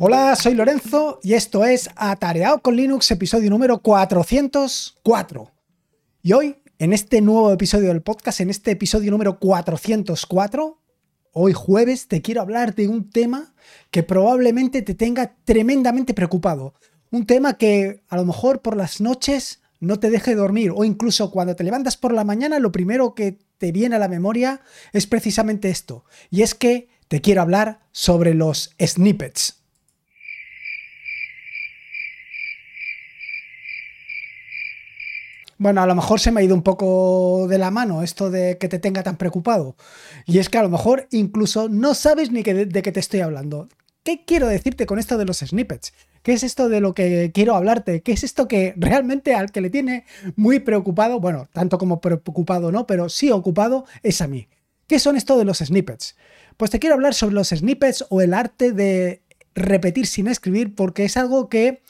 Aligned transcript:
Hola, 0.00 0.34
soy 0.34 0.54
Lorenzo 0.54 1.20
y 1.22 1.34
esto 1.34 1.64
es 1.64 1.88
Atareado 1.94 2.60
con 2.62 2.74
Linux, 2.74 3.10
episodio 3.12 3.48
número 3.48 3.80
404. 3.80 5.50
Y 6.22 6.32
hoy, 6.32 6.56
en 6.78 6.92
este 6.92 7.20
nuevo 7.20 7.52
episodio 7.52 7.88
del 7.88 8.02
podcast, 8.02 8.40
en 8.40 8.50
este 8.50 8.72
episodio 8.72 9.12
número 9.12 9.38
404, 9.38 10.80
hoy 11.32 11.52
jueves 11.52 12.08
te 12.08 12.22
quiero 12.22 12.40
hablar 12.40 12.74
de 12.74 12.88
un 12.88 13.08
tema 13.08 13.54
que 13.92 14.02
probablemente 14.02 14.82
te 14.82 14.94
tenga 14.94 15.36
tremendamente 15.44 16.12
preocupado. 16.12 16.74
Un 17.12 17.24
tema 17.24 17.56
que 17.56 18.02
a 18.08 18.16
lo 18.16 18.24
mejor 18.24 18.62
por 18.62 18.76
las 18.76 19.00
noches 19.00 19.62
no 19.78 20.00
te 20.00 20.10
deje 20.10 20.34
dormir 20.34 20.72
o 20.74 20.84
incluso 20.84 21.30
cuando 21.30 21.54
te 21.54 21.62
levantas 21.62 21.96
por 21.96 22.12
la 22.12 22.24
mañana 22.24 22.58
lo 22.58 22.72
primero 22.72 23.14
que 23.14 23.38
te 23.58 23.70
viene 23.70 23.94
a 23.96 24.00
la 24.00 24.08
memoria 24.08 24.60
es 24.92 25.06
precisamente 25.06 25.70
esto. 25.70 26.04
Y 26.30 26.42
es 26.42 26.54
que 26.54 26.88
te 27.06 27.20
quiero 27.20 27.42
hablar 27.42 27.80
sobre 27.92 28.34
los 28.34 28.74
snippets. 28.80 29.63
Bueno, 35.64 35.80
a 35.80 35.86
lo 35.86 35.94
mejor 35.94 36.20
se 36.20 36.30
me 36.30 36.42
ha 36.42 36.44
ido 36.44 36.54
un 36.54 36.60
poco 36.60 37.46
de 37.48 37.56
la 37.56 37.70
mano 37.70 38.02
esto 38.02 38.30
de 38.30 38.58
que 38.58 38.68
te 38.68 38.78
tenga 38.78 39.02
tan 39.02 39.16
preocupado. 39.16 39.76
Y 40.26 40.38
es 40.38 40.50
que 40.50 40.58
a 40.58 40.62
lo 40.62 40.68
mejor 40.68 41.08
incluso 41.10 41.70
no 41.70 41.94
sabes 41.94 42.30
ni 42.30 42.42
de, 42.42 42.82
qué 42.82 42.92
te 42.92 43.00
estoy 43.00 43.20
hablando. 43.20 43.70
¿Qué 44.02 44.26
quiero 44.26 44.46
decirte 44.46 44.84
con 44.84 44.98
esto 44.98 45.16
de 45.16 45.24
los 45.24 45.38
snippets? 45.38 45.94
¿Qué 46.22 46.34
es 46.34 46.42
esto 46.42 46.68
de 46.68 46.82
lo 46.82 46.92
que 46.92 47.30
quiero 47.32 47.54
hablarte? 47.54 48.02
¿Qué 48.02 48.12
es 48.12 48.24
esto 48.24 48.46
que 48.46 48.74
realmente 48.76 49.34
al 49.34 49.52
que 49.52 49.62
le 49.62 49.70
tiene 49.70 50.04
muy 50.36 50.58
preocupado, 50.58 51.18
bueno, 51.18 51.48
tanto 51.54 51.78
como 51.78 51.98
preocupado 51.98 52.70
no, 52.70 52.86
pero 52.86 53.08
sí 53.08 53.30
ocupado, 53.30 53.86
es 54.02 54.20
a 54.20 54.28
mí? 54.28 54.48
¿Qué 54.86 54.98
son 54.98 55.16
esto 55.16 55.38
de 55.38 55.46
los 55.46 55.60
snippets? 55.60 56.14
Pues 56.58 56.70
te 56.70 56.78
quiero 56.78 56.94
hablar 56.94 57.14
sobre 57.14 57.36
los 57.36 57.48
snippets 57.48 58.04
o 58.10 58.20
el 58.20 58.34
arte 58.34 58.72
de 58.72 59.22
repetir 59.54 60.06
sin 60.08 60.28
escribir 60.28 60.74
porque 60.74 61.06
es 61.06 61.16
algo 61.16 61.48
que 61.48 61.80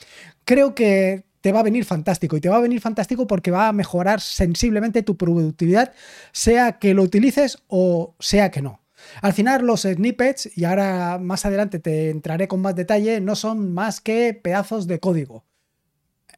creo 0.44 0.76
que 0.76 1.24
te 1.44 1.52
va 1.52 1.60
a 1.60 1.62
venir 1.62 1.84
fantástico. 1.84 2.38
Y 2.38 2.40
te 2.40 2.48
va 2.48 2.56
a 2.56 2.60
venir 2.60 2.80
fantástico 2.80 3.26
porque 3.26 3.50
va 3.50 3.68
a 3.68 3.72
mejorar 3.74 4.22
sensiblemente 4.22 5.02
tu 5.02 5.18
productividad, 5.18 5.92
sea 6.32 6.78
que 6.78 6.94
lo 6.94 7.02
utilices 7.02 7.58
o 7.68 8.14
sea 8.18 8.50
que 8.50 8.62
no. 8.62 8.80
Al 9.20 9.34
final 9.34 9.66
los 9.66 9.82
snippets, 9.82 10.56
y 10.56 10.64
ahora 10.64 11.18
más 11.18 11.44
adelante 11.44 11.80
te 11.80 12.08
entraré 12.08 12.48
con 12.48 12.62
más 12.62 12.74
detalle, 12.74 13.20
no 13.20 13.36
son 13.36 13.74
más 13.74 14.00
que 14.00 14.32
pedazos 14.32 14.86
de 14.86 15.00
código. 15.00 15.44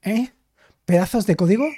¿Eh? 0.02 0.30
¿Pedazos 0.84 1.24
de 1.24 1.36
código? 1.36 1.68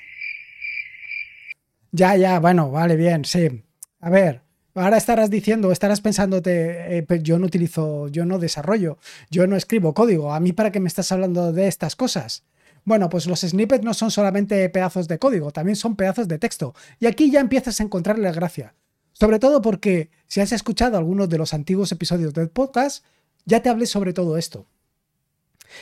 Ya, 1.93 2.17
ya, 2.17 2.41
bueno, 2.41 2.71
vale, 2.71 2.97
bien, 2.97 3.27
sí. 3.27 3.63
A 4.01 4.09
ver, 4.09 4.41
ahora 4.75 4.97
estarás 4.97 5.29
diciendo, 5.29 5.71
estarás 5.71 6.01
pensándote, 6.01 6.97
eh, 6.97 7.07
yo 7.21 7.39
no 7.39 7.45
utilizo, 7.45 8.09
yo 8.09 8.25
no 8.25 8.39
desarrollo, 8.39 8.97
yo 9.31 9.47
no 9.47 9.55
escribo 9.55 9.93
código. 9.93 10.33
¿A 10.33 10.41
mí 10.41 10.55
para 10.55 10.73
qué 10.73 10.81
me 10.81 10.89
estás 10.89 11.13
hablando 11.13 11.53
de 11.53 11.69
estas 11.69 11.95
cosas? 11.95 12.48
Bueno, 12.89 13.11
pues 13.11 13.27
los 13.27 13.41
snippets 13.41 13.85
no 13.85 13.93
son 13.93 14.11
solamente 14.11 14.67
pedazos 14.71 15.09
de 15.09 15.19
código, 15.19 15.51
también 15.51 15.77
son 15.77 15.95
pedazos 15.95 16.27
de 16.27 16.39
texto. 16.39 16.75
Y 16.99 17.05
aquí 17.05 17.31
ya 17.31 17.39
empiezas 17.39 17.79
a 17.79 17.83
encontrarle 17.83 18.33
gracia. 18.33 18.75
Sobre 19.13 19.39
todo 19.39 19.61
porque 19.61 20.09
si 20.27 20.41
has 20.41 20.53
escuchado 20.53 20.97
algunos 20.97 21.29
de 21.29 21.37
los 21.37 21.53
antiguos 21.53 21.93
episodios 21.93 22.33
del 22.33 22.49
podcast, 22.49 23.05
ya 23.45 23.61
te 23.61 23.69
hablé 23.69 23.85
sobre 23.85 24.15
todo 24.15 24.39
esto. 24.39 24.65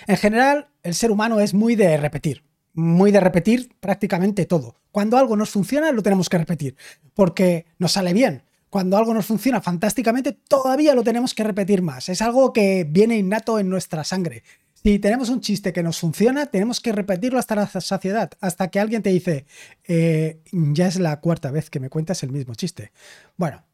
En 0.08 0.16
general, 0.16 0.66
el 0.82 0.96
ser 0.96 1.12
humano 1.12 1.38
es 1.38 1.54
muy 1.54 1.76
de 1.76 1.96
repetir, 1.96 2.42
muy 2.74 3.12
de 3.12 3.20
repetir 3.20 3.70
prácticamente 3.78 4.44
todo. 4.44 4.74
Cuando 4.90 5.16
algo 5.16 5.36
nos 5.36 5.50
funciona, 5.50 5.92
lo 5.92 6.02
tenemos 6.02 6.28
que 6.28 6.38
repetir, 6.38 6.76
porque 7.14 7.66
nos 7.78 7.92
sale 7.92 8.14
bien. 8.14 8.42
Cuando 8.68 8.96
algo 8.96 9.14
nos 9.14 9.26
funciona 9.26 9.60
fantásticamente, 9.60 10.32
todavía 10.32 10.92
lo 10.96 11.04
tenemos 11.04 11.34
que 11.34 11.44
repetir 11.44 11.82
más. 11.82 12.08
Es 12.08 12.20
algo 12.20 12.52
que 12.52 12.82
viene 12.82 13.16
innato 13.16 13.60
en 13.60 13.68
nuestra 13.68 14.02
sangre. 14.02 14.42
Si 14.82 14.98
tenemos 14.98 15.30
un 15.30 15.40
chiste 15.40 15.72
que 15.72 15.82
nos 15.82 15.98
funciona, 15.98 16.46
tenemos 16.46 16.80
que 16.80 16.92
repetirlo 16.92 17.38
hasta 17.38 17.54
la 17.54 17.66
saciedad, 17.66 18.30
hasta 18.40 18.68
que 18.68 18.78
alguien 18.78 19.02
te 19.02 19.10
dice, 19.10 19.46
eh, 19.88 20.40
ya 20.52 20.86
es 20.86 21.00
la 21.00 21.18
cuarta 21.20 21.50
vez 21.50 21.70
que 21.70 21.80
me 21.80 21.90
cuentas 21.90 22.22
el 22.22 22.30
mismo 22.30 22.54
chiste. 22.54 22.92
Bueno, 23.36 23.64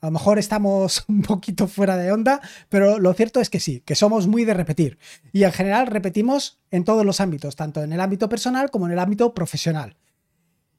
a 0.00 0.06
lo 0.06 0.12
mejor 0.12 0.38
estamos 0.38 1.04
un 1.08 1.22
poquito 1.22 1.66
fuera 1.66 1.96
de 1.96 2.12
onda, 2.12 2.40
pero 2.68 2.98
lo 2.98 3.12
cierto 3.14 3.40
es 3.40 3.50
que 3.50 3.60
sí, 3.60 3.80
que 3.80 3.94
somos 3.94 4.26
muy 4.26 4.44
de 4.44 4.54
repetir. 4.54 4.98
Y 5.32 5.44
en 5.44 5.52
general 5.52 5.86
repetimos 5.86 6.60
en 6.70 6.84
todos 6.84 7.04
los 7.04 7.20
ámbitos, 7.20 7.56
tanto 7.56 7.82
en 7.82 7.92
el 7.92 8.00
ámbito 8.00 8.28
personal 8.28 8.70
como 8.70 8.86
en 8.86 8.92
el 8.92 8.98
ámbito 8.98 9.34
profesional. 9.34 9.96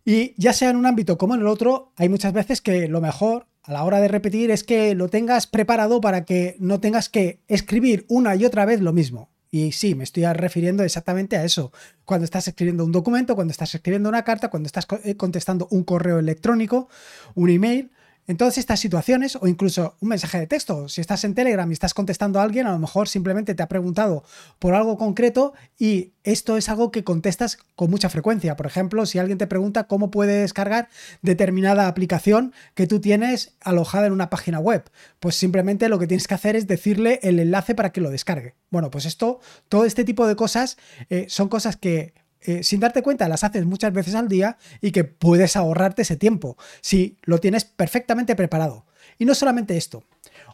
Y 0.05 0.33
ya 0.37 0.53
sea 0.53 0.69
en 0.69 0.77
un 0.77 0.85
ámbito 0.85 1.17
como 1.17 1.35
en 1.35 1.41
el 1.41 1.47
otro, 1.47 1.91
hay 1.97 2.07
muchas 2.07 2.31
veces 2.31 2.61
que 2.61 2.87
lo 2.87 3.01
mejor 3.01 3.47
a 3.63 3.73
la 3.73 3.83
hora 3.83 3.99
de 3.99 4.07
repetir 4.07 4.51
es 4.51 4.63
que 4.63 4.95
lo 4.95 5.09
tengas 5.09 5.47
preparado 5.47 5.99
para 5.99 6.23
que 6.23 6.55
no 6.59 6.79
tengas 6.79 7.09
que 7.09 7.41
escribir 7.49 8.05
una 8.07 8.33
y 8.35 8.45
otra 8.45 8.63
vez 8.63 8.79
lo 8.79 8.93
mismo. 8.93 9.29
Y 9.49 9.71
sí, 9.71 9.95
me 9.95 10.03
estoy 10.03 10.25
refiriendo 10.25 10.83
exactamente 10.83 11.37
a 11.37 11.43
eso. 11.43 11.71
Cuando 12.05 12.25
estás 12.25 12.47
escribiendo 12.47 12.83
un 12.83 12.91
documento, 12.91 13.35
cuando 13.35 13.51
estás 13.51 13.73
escribiendo 13.75 14.09
una 14.09 14.23
carta, 14.23 14.49
cuando 14.49 14.67
estás 14.67 14.87
eh, 15.03 15.15
contestando 15.15 15.67
un 15.71 15.83
correo 15.83 16.19
electrónico, 16.19 16.89
un 17.35 17.49
email, 17.49 17.91
en 18.27 18.35
todas 18.35 18.57
estas 18.57 18.79
situaciones, 18.79 19.37
o 19.39 19.47
incluso 19.47 19.95
un 20.01 20.09
mensaje 20.09 20.37
de 20.37 20.47
texto, 20.47 20.89
si 20.89 20.99
estás 20.99 21.23
en 21.23 21.33
Telegram 21.33 21.69
y 21.69 21.73
estás 21.73 21.93
contestando 21.93 22.39
a 22.39 22.43
alguien, 22.43 22.67
a 22.67 22.73
lo 22.73 22.79
mejor 22.79 23.07
simplemente 23.07 23.55
te 23.55 23.63
ha 23.63 23.69
preguntado 23.69 24.23
por 24.59 24.75
algo 24.75 24.97
concreto 24.97 25.53
y 25.79 26.11
esto 26.23 26.57
es 26.57 26.67
algo 26.67 26.91
que 26.91 27.05
contestas 27.05 27.57
con 27.75 27.89
mucha 27.89 28.09
frecuencia. 28.09 28.57
Por 28.57 28.65
ejemplo, 28.65 29.05
si 29.05 29.17
alguien 29.17 29.37
te 29.37 29.47
pregunta 29.47 29.85
cómo 29.85 30.11
puede 30.11 30.41
descargar 30.41 30.89
determinada 31.21 31.87
aplicación 31.87 32.53
que 32.75 32.85
tú 32.85 32.99
tienes 32.99 33.55
alojada 33.61 34.07
en 34.07 34.13
una 34.13 34.29
página 34.29 34.59
web, 34.59 34.83
pues 35.21 35.35
simplemente 35.35 35.87
lo 35.87 35.97
que 35.97 36.07
tienes 36.07 36.27
que 36.27 36.33
hacer 36.33 36.57
es 36.57 36.67
decirle 36.67 37.21
el 37.23 37.39
enlace 37.39 37.75
para 37.75 37.93
que 37.93 38.01
lo 38.01 38.11
descargue. 38.11 38.55
Bueno, 38.69 38.91
pues 38.91 39.05
esto, 39.05 39.39
todo 39.69 39.85
este 39.85 40.03
tipo 40.03 40.27
de 40.27 40.35
cosas 40.35 40.77
eh, 41.09 41.27
son 41.29 41.47
cosas 41.47 41.77
que 41.77 42.13
eh, 42.41 42.63
sin 42.63 42.79
darte 42.79 43.01
cuenta 43.01 43.27
las 43.27 43.43
haces 43.43 43.65
muchas 43.65 43.93
veces 43.93 44.15
al 44.15 44.27
día 44.27 44.57
y 44.81 44.91
que 44.91 45.03
puedes 45.03 45.55
ahorrarte 45.55 46.03
ese 46.03 46.17
tiempo 46.17 46.57
si 46.81 47.17
lo 47.23 47.39
tienes 47.39 47.65
perfectamente 47.65 48.35
preparado. 48.35 48.85
Y 49.17 49.25
no 49.25 49.35
solamente 49.35 49.77
esto. 49.77 50.03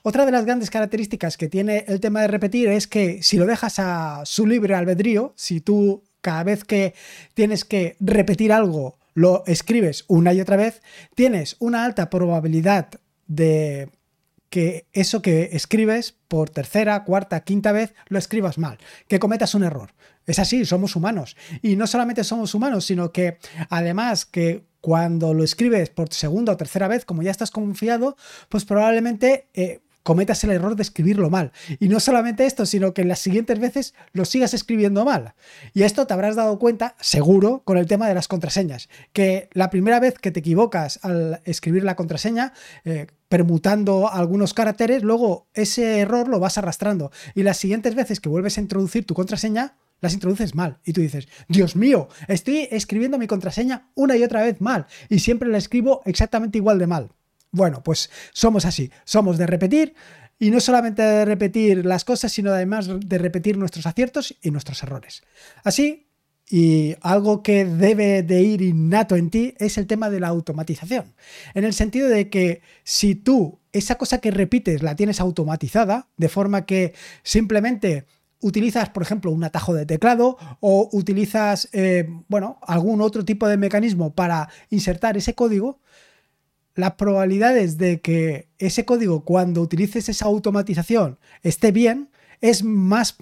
Otra 0.04 0.26
de 0.26 0.32
las 0.32 0.46
grandes 0.46 0.70
características 0.70 1.38
que 1.38 1.50
tiene 1.50 1.86
el 1.88 2.00
tema 2.00 2.22
de 2.22 2.28
repetir 2.28 2.68
es 2.68 2.88
que 2.88 3.24
si 3.24 3.38
lo 3.38 3.46
dejas 3.46 3.80
a 3.80 4.22
su 4.26 4.46
libre 4.46 4.76
albedrío, 4.76 5.34
si 5.36 5.62
tú 5.62 6.04
cada 6.22 6.44
vez 6.44 6.64
que 6.64 6.94
tienes 7.34 7.66
que 7.66 7.96
repetir 8.00 8.52
algo 8.52 8.98
lo 9.14 9.44
escribes 9.46 10.06
una 10.08 10.34
y 10.34 10.42
otra 10.42 10.58
vez, 10.58 10.82
tienes 11.16 11.56
una 11.60 11.86
alta 11.86 12.10
probabilidad 12.10 12.88
de 13.28 13.90
que 14.50 14.86
eso 14.94 15.22
que 15.22 15.50
escribes 15.54 16.16
por 16.28 16.50
tercera, 16.50 17.04
cuarta, 17.04 17.44
quinta 17.44 17.72
vez 17.72 17.94
lo 18.08 18.20
escribas 18.20 18.58
mal, 18.58 18.78
que 19.08 19.20
cometas 19.20 19.56
un 19.56 19.64
error. 19.64 19.94
Es 20.26 20.40
así, 20.40 20.66
somos 20.66 20.96
humanos. 20.96 21.36
Y 21.62 21.76
no 21.76 21.88
solamente 21.88 22.24
somos 22.24 22.54
humanos, 22.56 22.86
sino 22.86 23.12
que 23.12 23.38
además 23.70 24.26
que 24.26 24.64
cuando 24.82 25.34
lo 25.34 25.44
escribes 25.44 25.90
por 25.90 26.14
segunda 26.14 26.54
o 26.54 26.58
tercera 26.58 26.88
vez, 26.88 27.06
como 27.06 27.22
ya 27.22 27.32
estás 27.32 27.52
confiado, 27.52 28.18
pues 28.50 28.66
probablemente 28.66 29.48
eh, 29.54 29.80
cometas 30.04 30.44
el 30.44 30.52
error 30.52 30.76
de 30.76 30.84
escribirlo 30.84 31.30
mal. 31.30 31.52
Y 31.80 31.88
no 31.88 32.00
solamente 32.00 32.46
esto, 32.46 32.66
sino 32.66 32.94
que 32.94 33.06
las 33.06 33.20
siguientes 33.20 33.60
veces 33.60 33.94
lo 34.12 34.26
sigas 34.26 34.54
escribiendo 34.54 35.06
mal. 35.06 35.34
Y 35.74 35.84
esto 35.84 36.06
te 36.06 36.14
habrás 36.14 36.36
dado 36.36 36.60
cuenta, 36.60 36.96
seguro, 37.00 37.64
con 37.64 37.78
el 37.78 37.88
tema 37.88 38.08
de 38.08 38.14
las 38.14 38.28
contraseñas, 38.28 38.90
que 39.14 39.50
la 39.54 39.70
primera 39.70 40.00
vez 40.00 40.20
que 40.20 40.32
te 40.32 40.42
equivocas 40.42 41.00
al 41.04 41.42
escribir 41.46 41.84
la 41.84 41.96
contraseña, 41.96 42.54
eh, 42.84 43.08
permutando 43.30 44.12
algunos 44.12 44.54
caracteres, 44.54 45.02
luego 45.02 45.48
ese 45.54 46.00
error 46.00 46.28
lo 46.28 46.40
vas 46.40 46.58
arrastrando. 46.58 47.12
Y 47.34 47.44
las 47.44 47.58
siguientes 47.58 47.96
veces 47.96 48.20
que 48.20 48.30
vuelves 48.30 48.58
a 48.58 48.62
introducir 48.62 49.06
tu 49.06 49.14
contraseña, 49.14 49.78
las 50.04 50.14
introduces 50.14 50.54
mal. 50.54 50.80
Y 50.84 50.92
tú 50.92 51.00
dices, 51.00 51.30
Dios 51.48 51.78
mío, 51.78 52.10
estoy 52.28 52.68
escribiendo 52.70 53.18
mi 53.18 53.26
contraseña 53.26 53.90
una 53.96 54.18
y 54.18 54.24
otra 54.24 54.44
vez 54.44 54.60
mal. 54.60 54.86
Y 55.10 55.20
siempre 55.20 55.48
la 55.48 55.58
escribo 55.58 56.02
exactamente 56.06 56.58
igual 56.58 56.78
de 56.78 56.88
mal. 56.88 57.12
Bueno, 57.52 57.82
pues 57.84 58.10
somos 58.34 58.66
así, 58.66 58.92
somos 59.06 59.38
de 59.38 59.48
repetir. 59.48 59.96
Y 60.38 60.52
no 60.52 60.60
solamente 60.60 61.02
de 61.02 61.24
repetir 61.24 61.86
las 61.86 62.04
cosas, 62.04 62.34
sino 62.34 62.52
además 62.52 62.90
de 63.00 63.18
repetir 63.18 63.58
nuestros 63.58 63.86
aciertos 63.86 64.36
y 64.42 64.52
nuestros 64.52 64.84
errores. 64.84 65.24
Así, 65.64 66.10
y 66.50 66.96
algo 67.00 67.42
que 67.42 67.64
debe 67.64 68.24
de 68.24 68.42
ir 68.42 68.62
innato 68.62 69.16
en 69.16 69.30
ti 69.30 69.54
es 69.58 69.78
el 69.78 69.88
tema 69.88 70.10
de 70.10 70.20
la 70.20 70.28
automatización. 70.28 71.16
En 71.54 71.64
el 71.64 71.74
sentido 71.74 72.10
de 72.10 72.30
que 72.30 72.62
si 72.84 73.16
tú 73.16 73.62
esa 73.72 73.96
cosa 73.96 74.18
que 74.18 74.32
repites 74.32 74.84
la 74.84 74.98
tienes 74.98 75.22
automatizada, 75.22 76.10
de 76.18 76.28
forma 76.28 76.66
que 76.66 76.94
simplemente 77.24 78.06
utilizas, 78.44 78.90
por 78.90 79.02
ejemplo, 79.02 79.32
un 79.32 79.44
atajo 79.44 79.74
de 79.74 79.86
teclado 79.86 80.38
o 80.60 80.90
utilizas, 80.92 81.70
eh, 81.74 82.08
bueno, 82.28 82.60
algún 82.62 83.02
otro 83.02 83.26
tipo 83.26 83.48
de 83.48 83.58
mecanismo 83.58 84.14
para 84.14 84.50
insertar 84.70 85.18
ese 85.18 85.34
código, 85.34 85.80
las 86.76 86.94
probabilidades 86.94 87.78
de 87.78 88.02
que 88.02 88.50
ese 88.58 88.86
código, 88.86 89.24
cuando 89.24 89.62
utilices 89.62 90.10
esa 90.10 90.26
automatización, 90.26 91.20
esté 91.42 91.72
bien, 91.72 92.10
es 92.42 92.64
más, 92.64 93.16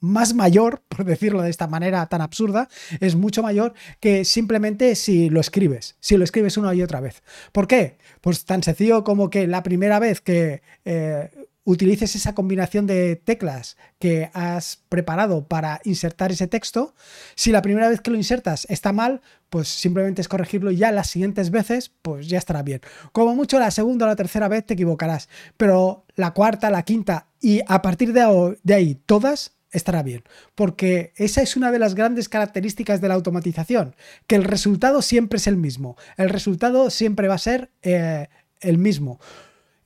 más 0.00 0.34
mayor, 0.34 0.82
por 0.88 1.04
decirlo 1.04 1.42
de 1.42 1.50
esta 1.50 1.66
manera 1.66 2.06
tan 2.06 2.20
absurda, 2.20 2.68
es 3.00 3.16
mucho 3.16 3.42
mayor 3.42 3.74
que 3.98 4.24
simplemente 4.24 4.94
si 4.94 5.28
lo 5.30 5.40
escribes, 5.40 5.96
si 6.00 6.16
lo 6.16 6.24
escribes 6.24 6.56
una 6.56 6.74
y 6.74 6.82
otra 6.82 7.00
vez. 7.00 7.22
¿Por 7.50 7.66
qué? 7.66 7.98
Pues 8.20 8.44
tan 8.44 8.62
sencillo 8.62 9.04
como 9.04 9.30
que 9.30 9.46
la 9.46 9.62
primera 9.62 9.98
vez 9.98 10.20
que 10.20 10.62
eh, 10.84 11.30
utilices 11.64 12.16
esa 12.16 12.34
combinación 12.34 12.86
de 12.86 13.16
teclas 13.16 13.76
que 13.98 14.30
has 14.34 14.82
preparado 14.88 15.46
para 15.46 15.80
insertar 15.84 16.32
ese 16.32 16.46
texto. 16.46 16.94
Si 17.34 17.52
la 17.52 17.62
primera 17.62 17.88
vez 17.88 18.00
que 18.00 18.10
lo 18.10 18.16
insertas 18.16 18.66
está 18.68 18.92
mal, 18.92 19.20
pues 19.48 19.68
simplemente 19.68 20.22
es 20.22 20.28
corregirlo 20.28 20.70
y 20.70 20.76
ya 20.76 20.90
las 20.90 21.10
siguientes 21.10 21.50
veces, 21.50 21.92
pues 22.02 22.28
ya 22.28 22.38
estará 22.38 22.62
bien. 22.62 22.80
Como 23.12 23.34
mucho 23.34 23.58
la 23.60 23.70
segunda 23.70 24.06
o 24.06 24.08
la 24.08 24.16
tercera 24.16 24.48
vez 24.48 24.66
te 24.66 24.74
equivocarás, 24.74 25.28
pero 25.56 26.04
la 26.16 26.32
cuarta, 26.32 26.70
la 26.70 26.82
quinta 26.82 27.28
y 27.40 27.60
a 27.68 27.82
partir 27.82 28.12
de, 28.12 28.74
ahí 28.74 28.94
todas 29.06 29.52
estará 29.70 30.02
bien, 30.02 30.22
porque 30.54 31.12
esa 31.16 31.42
es 31.42 31.56
una 31.56 31.70
de 31.70 31.78
las 31.78 31.94
grandes 31.94 32.28
características 32.28 33.00
de 33.00 33.08
la 33.08 33.14
automatización, 33.14 33.96
que 34.26 34.36
el 34.36 34.44
resultado 34.44 35.00
siempre 35.00 35.38
es 35.38 35.46
el 35.46 35.56
mismo, 35.56 35.96
el 36.18 36.28
resultado 36.28 36.90
siempre 36.90 37.28
va 37.28 37.34
a 37.34 37.38
ser 37.38 37.70
eh, 37.82 38.28
el 38.60 38.76
mismo 38.76 39.18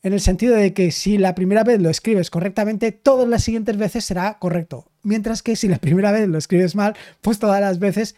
en 0.06 0.12
el 0.12 0.20
sentido 0.20 0.54
de 0.54 0.72
que 0.72 0.92
si 0.92 1.18
la 1.18 1.34
primera 1.34 1.64
vez 1.64 1.82
lo 1.82 1.90
escribes 1.90 2.30
correctamente, 2.30 2.92
todas 2.92 3.28
las 3.28 3.42
siguientes 3.42 3.76
veces 3.76 4.04
será 4.04 4.38
correcto. 4.38 4.86
Mientras 5.02 5.42
que 5.42 5.56
si 5.56 5.66
la 5.66 5.78
primera 5.80 6.12
vez 6.12 6.28
lo 6.28 6.38
escribes 6.38 6.76
mal, 6.76 6.94
pues 7.22 7.40
todas 7.40 7.60
las 7.60 7.80
veces 7.80 8.14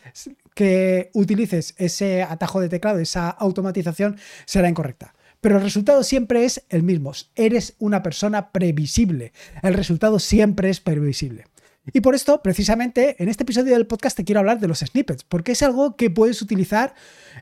que 0.52 1.08
utilices 1.14 1.74
ese 1.78 2.22
atajo 2.22 2.60
de 2.60 2.68
teclado, 2.68 2.98
esa 2.98 3.30
automatización, 3.30 4.18
será 4.44 4.68
incorrecta. 4.68 5.14
Pero 5.40 5.56
el 5.56 5.62
resultado 5.62 6.02
siempre 6.02 6.44
es 6.44 6.62
el 6.68 6.82
mismo. 6.82 7.12
Eres 7.36 7.74
una 7.78 8.02
persona 8.02 8.52
previsible. 8.52 9.32
El 9.62 9.72
resultado 9.72 10.18
siempre 10.18 10.68
es 10.68 10.80
previsible. 10.80 11.46
Y 11.92 12.00
por 12.00 12.14
esto, 12.14 12.42
precisamente, 12.42 13.16
en 13.22 13.28
este 13.28 13.44
episodio 13.44 13.72
del 13.72 13.86
podcast 13.86 14.16
te 14.16 14.24
quiero 14.24 14.40
hablar 14.40 14.60
de 14.60 14.68
los 14.68 14.80
snippets, 14.80 15.24
porque 15.24 15.52
es 15.52 15.62
algo 15.62 15.96
que 15.96 16.10
puedes 16.10 16.42
utilizar 16.42 16.94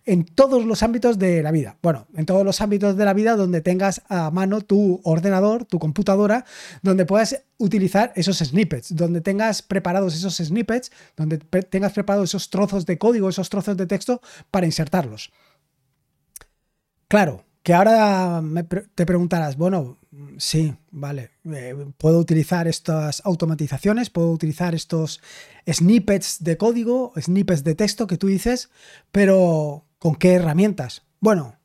en 0.05 0.25
todos 0.25 0.65
los 0.65 0.83
ámbitos 0.83 1.19
de 1.19 1.43
la 1.43 1.51
vida. 1.51 1.77
Bueno, 1.83 2.07
en 2.15 2.27
todos 2.27 2.45
los 2.45 2.61
ámbitos 2.61 2.97
de 2.97 3.05
la 3.05 3.15
vida 3.15 3.37
donde 3.37 3.61
tengas 3.61 4.03
a 4.09 4.31
mano 4.31 4.61
tu 4.61 5.01
ordenador, 5.05 5.65
tu 5.65 5.79
computadora, 5.79 6.45
donde 6.83 7.07
puedas 7.07 7.43
utilizar 7.59 8.13
esos 8.15 8.39
snippets, 8.39 8.95
donde 8.95 9.21
tengas 9.21 9.63
preparados 9.63 10.15
esos 10.15 10.37
snippets, 10.37 10.93
donde 11.17 11.39
tengas 11.39 11.93
preparados 11.93 12.31
esos 12.31 12.51
trozos 12.51 12.87
de 12.87 12.99
código, 12.99 13.29
esos 13.29 13.49
trozos 13.49 13.77
de 13.77 13.87
texto 13.87 14.21
para 14.51 14.67
insertarlos. 14.67 15.33
Claro, 17.09 17.45
que 17.67 17.75
ahora 17.75 18.45
te 18.95 19.05
preguntarás, 19.07 19.57
bueno, 19.57 19.99
sí, 20.39 20.77
vale, 20.93 21.31
eh, 21.53 21.75
puedo 21.99 22.21
utilizar 22.21 22.69
estas 22.69 23.23
automatizaciones, 23.25 24.09
puedo 24.09 24.31
utilizar 24.31 24.77
estos 24.77 25.21
snippets 25.69 26.45
de 26.45 26.57
código, 26.59 27.13
snippets 27.21 27.65
de 27.65 27.75
texto 27.75 28.07
que 28.07 28.19
tú 28.19 28.29
dices, 28.29 28.71
pero 29.11 29.85
¿con 29.99 30.15
qué 30.15 30.35
herramientas? 30.35 31.03
Bueno, 31.19 31.57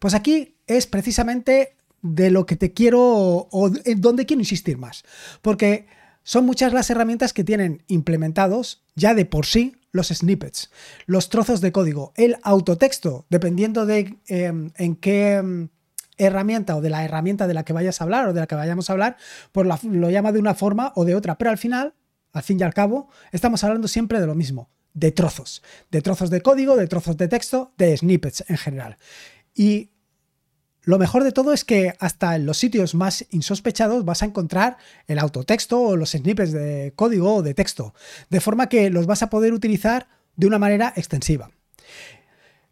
pues 0.00 0.14
aquí 0.14 0.56
es 0.66 0.88
precisamente 0.88 1.76
de 2.02 2.32
lo 2.32 2.46
que 2.46 2.56
te 2.56 2.72
quiero 2.72 3.00
o 3.00 3.70
en 3.84 4.00
donde 4.00 4.26
quiero 4.26 4.40
insistir 4.40 4.76
más, 4.76 5.04
porque 5.40 5.86
son 6.24 6.46
muchas 6.46 6.72
las 6.72 6.90
herramientas 6.90 7.32
que 7.32 7.44
tienen 7.44 7.84
implementados 7.86 8.82
ya 8.96 9.14
de 9.14 9.24
por 9.24 9.46
sí 9.46 9.76
los 9.94 10.08
snippets, 10.08 10.70
los 11.06 11.28
trozos 11.28 11.60
de 11.60 11.70
código, 11.70 12.12
el 12.16 12.36
autotexto, 12.42 13.26
dependiendo 13.30 13.86
de 13.86 14.18
em, 14.26 14.72
en 14.76 14.96
qué 14.96 15.34
em, 15.34 15.68
herramienta 16.18 16.76
o 16.76 16.80
de 16.80 16.90
la 16.90 17.04
herramienta 17.04 17.46
de 17.46 17.54
la 17.54 17.64
que 17.64 17.72
vayas 17.72 18.00
a 18.00 18.04
hablar 18.04 18.28
o 18.28 18.32
de 18.32 18.40
la 18.40 18.48
que 18.48 18.56
vayamos 18.56 18.90
a 18.90 18.92
hablar, 18.92 19.16
pues 19.52 19.66
lo 19.84 20.10
llama 20.10 20.32
de 20.32 20.40
una 20.40 20.54
forma 20.54 20.92
o 20.96 21.04
de 21.04 21.14
otra. 21.14 21.38
Pero 21.38 21.52
al 21.52 21.58
final, 21.58 21.94
al 22.32 22.42
fin 22.42 22.58
y 22.58 22.64
al 22.64 22.74
cabo, 22.74 23.08
estamos 23.30 23.62
hablando 23.62 23.86
siempre 23.86 24.18
de 24.18 24.26
lo 24.26 24.34
mismo, 24.34 24.68
de 24.94 25.12
trozos, 25.12 25.62
de 25.92 26.02
trozos 26.02 26.28
de 26.28 26.40
código, 26.40 26.74
de 26.74 26.88
trozos 26.88 27.16
de 27.16 27.28
texto, 27.28 27.72
de 27.78 27.96
snippets 27.96 28.44
en 28.48 28.56
general. 28.56 28.96
Y 29.54 29.90
lo 30.84 30.98
mejor 30.98 31.24
de 31.24 31.32
todo 31.32 31.52
es 31.52 31.64
que 31.64 31.94
hasta 31.98 32.36
en 32.36 32.46
los 32.46 32.58
sitios 32.58 32.94
más 32.94 33.24
insospechados 33.30 34.04
vas 34.04 34.22
a 34.22 34.26
encontrar 34.26 34.76
el 35.06 35.18
autotexto 35.18 35.80
o 35.80 35.96
los 35.96 36.10
snippets 36.10 36.52
de 36.52 36.92
código 36.94 37.36
o 37.36 37.42
de 37.42 37.54
texto, 37.54 37.94
de 38.30 38.40
forma 38.40 38.68
que 38.68 38.90
los 38.90 39.06
vas 39.06 39.22
a 39.22 39.30
poder 39.30 39.52
utilizar 39.52 40.08
de 40.36 40.46
una 40.46 40.58
manera 40.58 40.92
extensiva. 40.96 41.50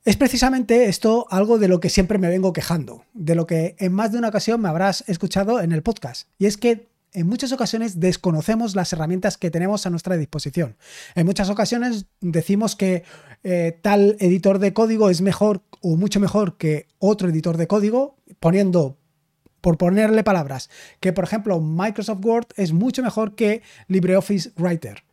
Es 0.04 0.16
precisamente 0.16 0.88
esto 0.88 1.26
algo 1.30 1.58
de 1.58 1.68
lo 1.68 1.78
que 1.78 1.88
siempre 1.88 2.18
me 2.18 2.28
vengo 2.28 2.52
quejando, 2.52 3.04
de 3.14 3.36
lo 3.36 3.46
que 3.46 3.76
en 3.78 3.92
más 3.92 4.10
de 4.10 4.18
una 4.18 4.28
ocasión 4.28 4.60
me 4.60 4.68
habrás 4.68 5.04
escuchado 5.06 5.60
en 5.60 5.72
el 5.72 5.82
podcast, 5.82 6.28
y 6.38 6.46
es 6.46 6.56
que 6.56 6.91
en 7.12 7.26
muchas 7.26 7.52
ocasiones 7.52 8.00
desconocemos 8.00 8.74
las 8.74 8.92
herramientas 8.92 9.36
que 9.36 9.50
tenemos 9.50 9.86
a 9.86 9.90
nuestra 9.90 10.16
disposición. 10.16 10.76
En 11.14 11.26
muchas 11.26 11.50
ocasiones 11.50 12.06
decimos 12.20 12.76
que 12.76 13.04
eh, 13.42 13.78
tal 13.82 14.16
editor 14.18 14.58
de 14.58 14.72
código 14.72 15.10
es 15.10 15.20
mejor 15.20 15.62
o 15.80 15.96
mucho 15.96 16.20
mejor 16.20 16.56
que 16.56 16.86
otro 16.98 17.28
editor 17.28 17.56
de 17.56 17.66
código, 17.66 18.16
poniendo, 18.40 18.98
por 19.60 19.76
ponerle 19.78 20.24
palabras, 20.24 20.70
que 21.00 21.12
por 21.12 21.24
ejemplo 21.24 21.60
Microsoft 21.60 22.24
Word 22.24 22.46
es 22.56 22.72
mucho 22.72 23.02
mejor 23.02 23.34
que 23.34 23.62
LibreOffice 23.88 24.52
Writer. 24.56 25.04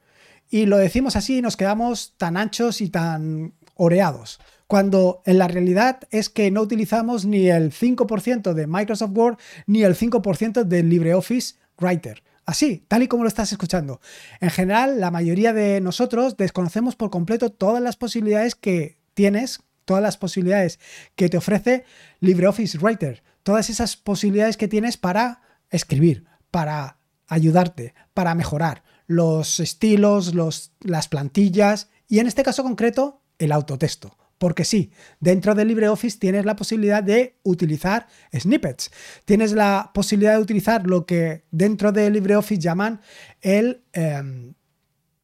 Y 0.49 0.65
lo 0.65 0.77
decimos 0.77 1.15
así 1.15 1.37
y 1.37 1.41
nos 1.41 1.57
quedamos 1.57 2.15
tan 2.17 2.37
anchos 2.37 2.81
y 2.81 2.89
tan 2.89 3.53
oreados 3.75 4.39
cuando 4.69 5.23
en 5.25 5.39
la 5.39 5.47
realidad 5.47 6.01
es 6.11 6.29
que 6.29 6.51
no 6.51 6.61
utilizamos 6.61 7.25
ni 7.25 7.49
el 7.49 7.71
5% 7.71 8.53
de 8.53 8.67
Microsoft 8.67 9.17
Word 9.17 9.37
ni 9.65 9.81
el 9.81 9.95
5% 9.95 10.63
de 10.63 10.83
LibreOffice 10.83 11.55
Writer. 11.81 12.23
Así, 12.45 12.83
tal 12.87 13.03
y 13.03 13.07
como 13.07 13.23
lo 13.23 13.29
estás 13.29 13.51
escuchando. 13.51 14.01
En 14.39 14.49
general, 14.49 14.99
la 14.99 15.11
mayoría 15.11 15.53
de 15.53 15.81
nosotros 15.81 16.35
desconocemos 16.35 16.95
por 16.95 17.11
completo 17.11 17.51
todas 17.51 17.81
las 17.81 17.95
posibilidades 17.95 18.55
que 18.55 18.97
tienes, 19.13 19.61
todas 19.85 20.01
las 20.01 20.17
posibilidades 20.17 20.79
que 21.15 21.29
te 21.29 21.37
ofrece 21.37 21.85
LibreOffice 22.21 22.77
Writer, 22.79 23.23
todas 23.43 23.69
esas 23.69 23.97
posibilidades 23.97 24.57
que 24.57 24.67
tienes 24.67 24.97
para 24.97 25.41
escribir, 25.69 26.25
para 26.49 26.97
ayudarte, 27.27 27.93
para 28.13 28.33
mejorar 28.33 28.83
los 29.05 29.59
estilos, 29.59 30.35
los, 30.35 30.71
las 30.79 31.07
plantillas 31.07 31.89
y 32.07 32.19
en 32.19 32.27
este 32.27 32.43
caso 32.43 32.63
concreto, 32.63 33.21
el 33.37 33.51
autotexto. 33.51 34.17
Porque 34.39 34.63
sí, 34.65 34.91
dentro 35.19 35.53
de 35.53 35.65
LibreOffice 35.65 36.17
tienes 36.17 36.45
la 36.45 36.55
posibilidad 36.55 37.03
de 37.03 37.35
utilizar 37.43 38.07
snippets. 38.33 38.89
Tienes 39.25 39.51
la 39.51 39.91
posibilidad 39.93 40.35
de 40.35 40.41
utilizar 40.41 40.87
lo 40.87 41.05
que 41.05 41.43
dentro 41.51 41.91
de 41.91 42.09
LibreOffice 42.09 42.59
llaman 42.61 43.01
el 43.41 43.83
em, 43.93 44.53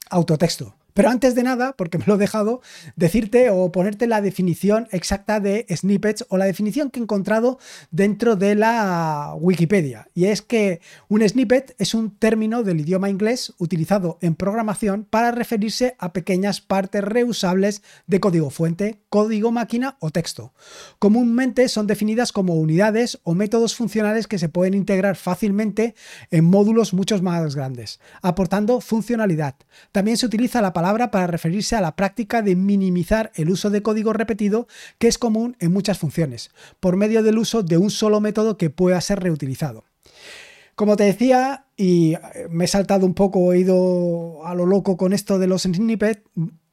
autotexto. 0.10 0.76
Pero 0.96 1.10
antes 1.10 1.36
de 1.36 1.44
nada, 1.44 1.76
porque 1.76 1.98
me 1.98 2.06
lo 2.08 2.16
he 2.16 2.18
dejado, 2.18 2.62
decirte 2.96 3.50
o 3.50 3.70
ponerte 3.70 4.08
la 4.08 4.22
definición 4.22 4.88
exacta 4.92 5.42
de 5.42 5.66
snippets 5.70 6.26
o 6.30 6.38
la 6.38 6.46
definición 6.46 6.90
que 6.90 7.02
he 7.02 7.04
encontrado 7.04 7.60
dentro 7.92 8.38
de 8.38 8.56
la 8.56 9.34
Wikipedia. 9.38 10.08
Y 10.14 10.28
es 10.28 10.42
que 10.42 10.80
un 11.10 11.28
snippet 11.28 11.76
es 11.80 11.96
un 11.96 12.12
término 12.12 12.64
del 12.64 12.80
idioma 12.80 13.10
inglés 13.10 13.54
utilizado 13.58 14.18
en 14.22 14.36
programación 14.36 15.04
para 15.04 15.32
referirse 15.32 15.98
a 16.00 16.14
pequeñas 16.14 16.62
partes 16.62 17.04
reusables 17.04 17.82
de 18.08 18.22
código 18.22 18.50
fuente, 18.50 19.02
código 19.10 19.52
máquina 19.52 19.98
o 20.00 20.12
texto. 20.12 20.54
Comúnmente 20.98 21.68
son 21.68 21.88
definidas 21.88 22.32
como 22.32 22.56
unidades 22.56 23.20
o 23.24 23.36
métodos 23.36 23.76
funcionales 23.76 24.28
que 24.28 24.40
se 24.40 24.48
pueden 24.48 24.74
integrar 24.74 25.18
fácilmente 25.18 25.94
en 26.32 26.46
módulos 26.46 26.94
mucho 26.94 27.22
más 27.22 27.54
grandes, 27.54 28.00
aportando 28.22 28.80
funcionalidad. 28.80 29.56
También 29.92 30.16
se 30.16 30.26
utiliza 30.26 30.62
la 30.62 30.72
palabra 30.72 30.85
para 30.94 31.28
referirse 31.28 31.76
a 31.76 31.82
la 31.82 31.96
práctica 31.96 32.42
de 32.42 32.56
minimizar 32.56 33.32
el 33.36 33.50
uso 33.50 33.70
de 33.70 33.82
código 33.82 34.14
repetido 34.14 34.68
que 35.00 35.08
es 35.08 35.18
común 35.18 35.56
en 35.60 35.74
muchas 35.74 35.98
funciones, 35.98 36.52
por 36.80 36.96
medio 36.96 37.24
del 37.24 37.38
uso 37.38 37.64
de 37.64 37.78
un 37.78 37.90
solo 37.90 38.22
método 38.22 38.58
que 38.58 38.70
pueda 38.70 39.02
ser 39.02 39.20
reutilizado. 39.20 39.84
Como 40.76 40.98
te 40.98 41.06
decía, 41.06 41.68
y 41.78 42.16
me 42.50 42.66
he 42.66 42.68
saltado 42.68 43.06
un 43.06 43.14
poco, 43.14 43.54
he 43.54 43.60
ido 43.60 44.46
a 44.46 44.54
lo 44.54 44.66
loco 44.66 44.98
con 44.98 45.14
esto 45.14 45.40
de 45.40 45.48
los 45.48 45.64
snippets, 45.64 46.22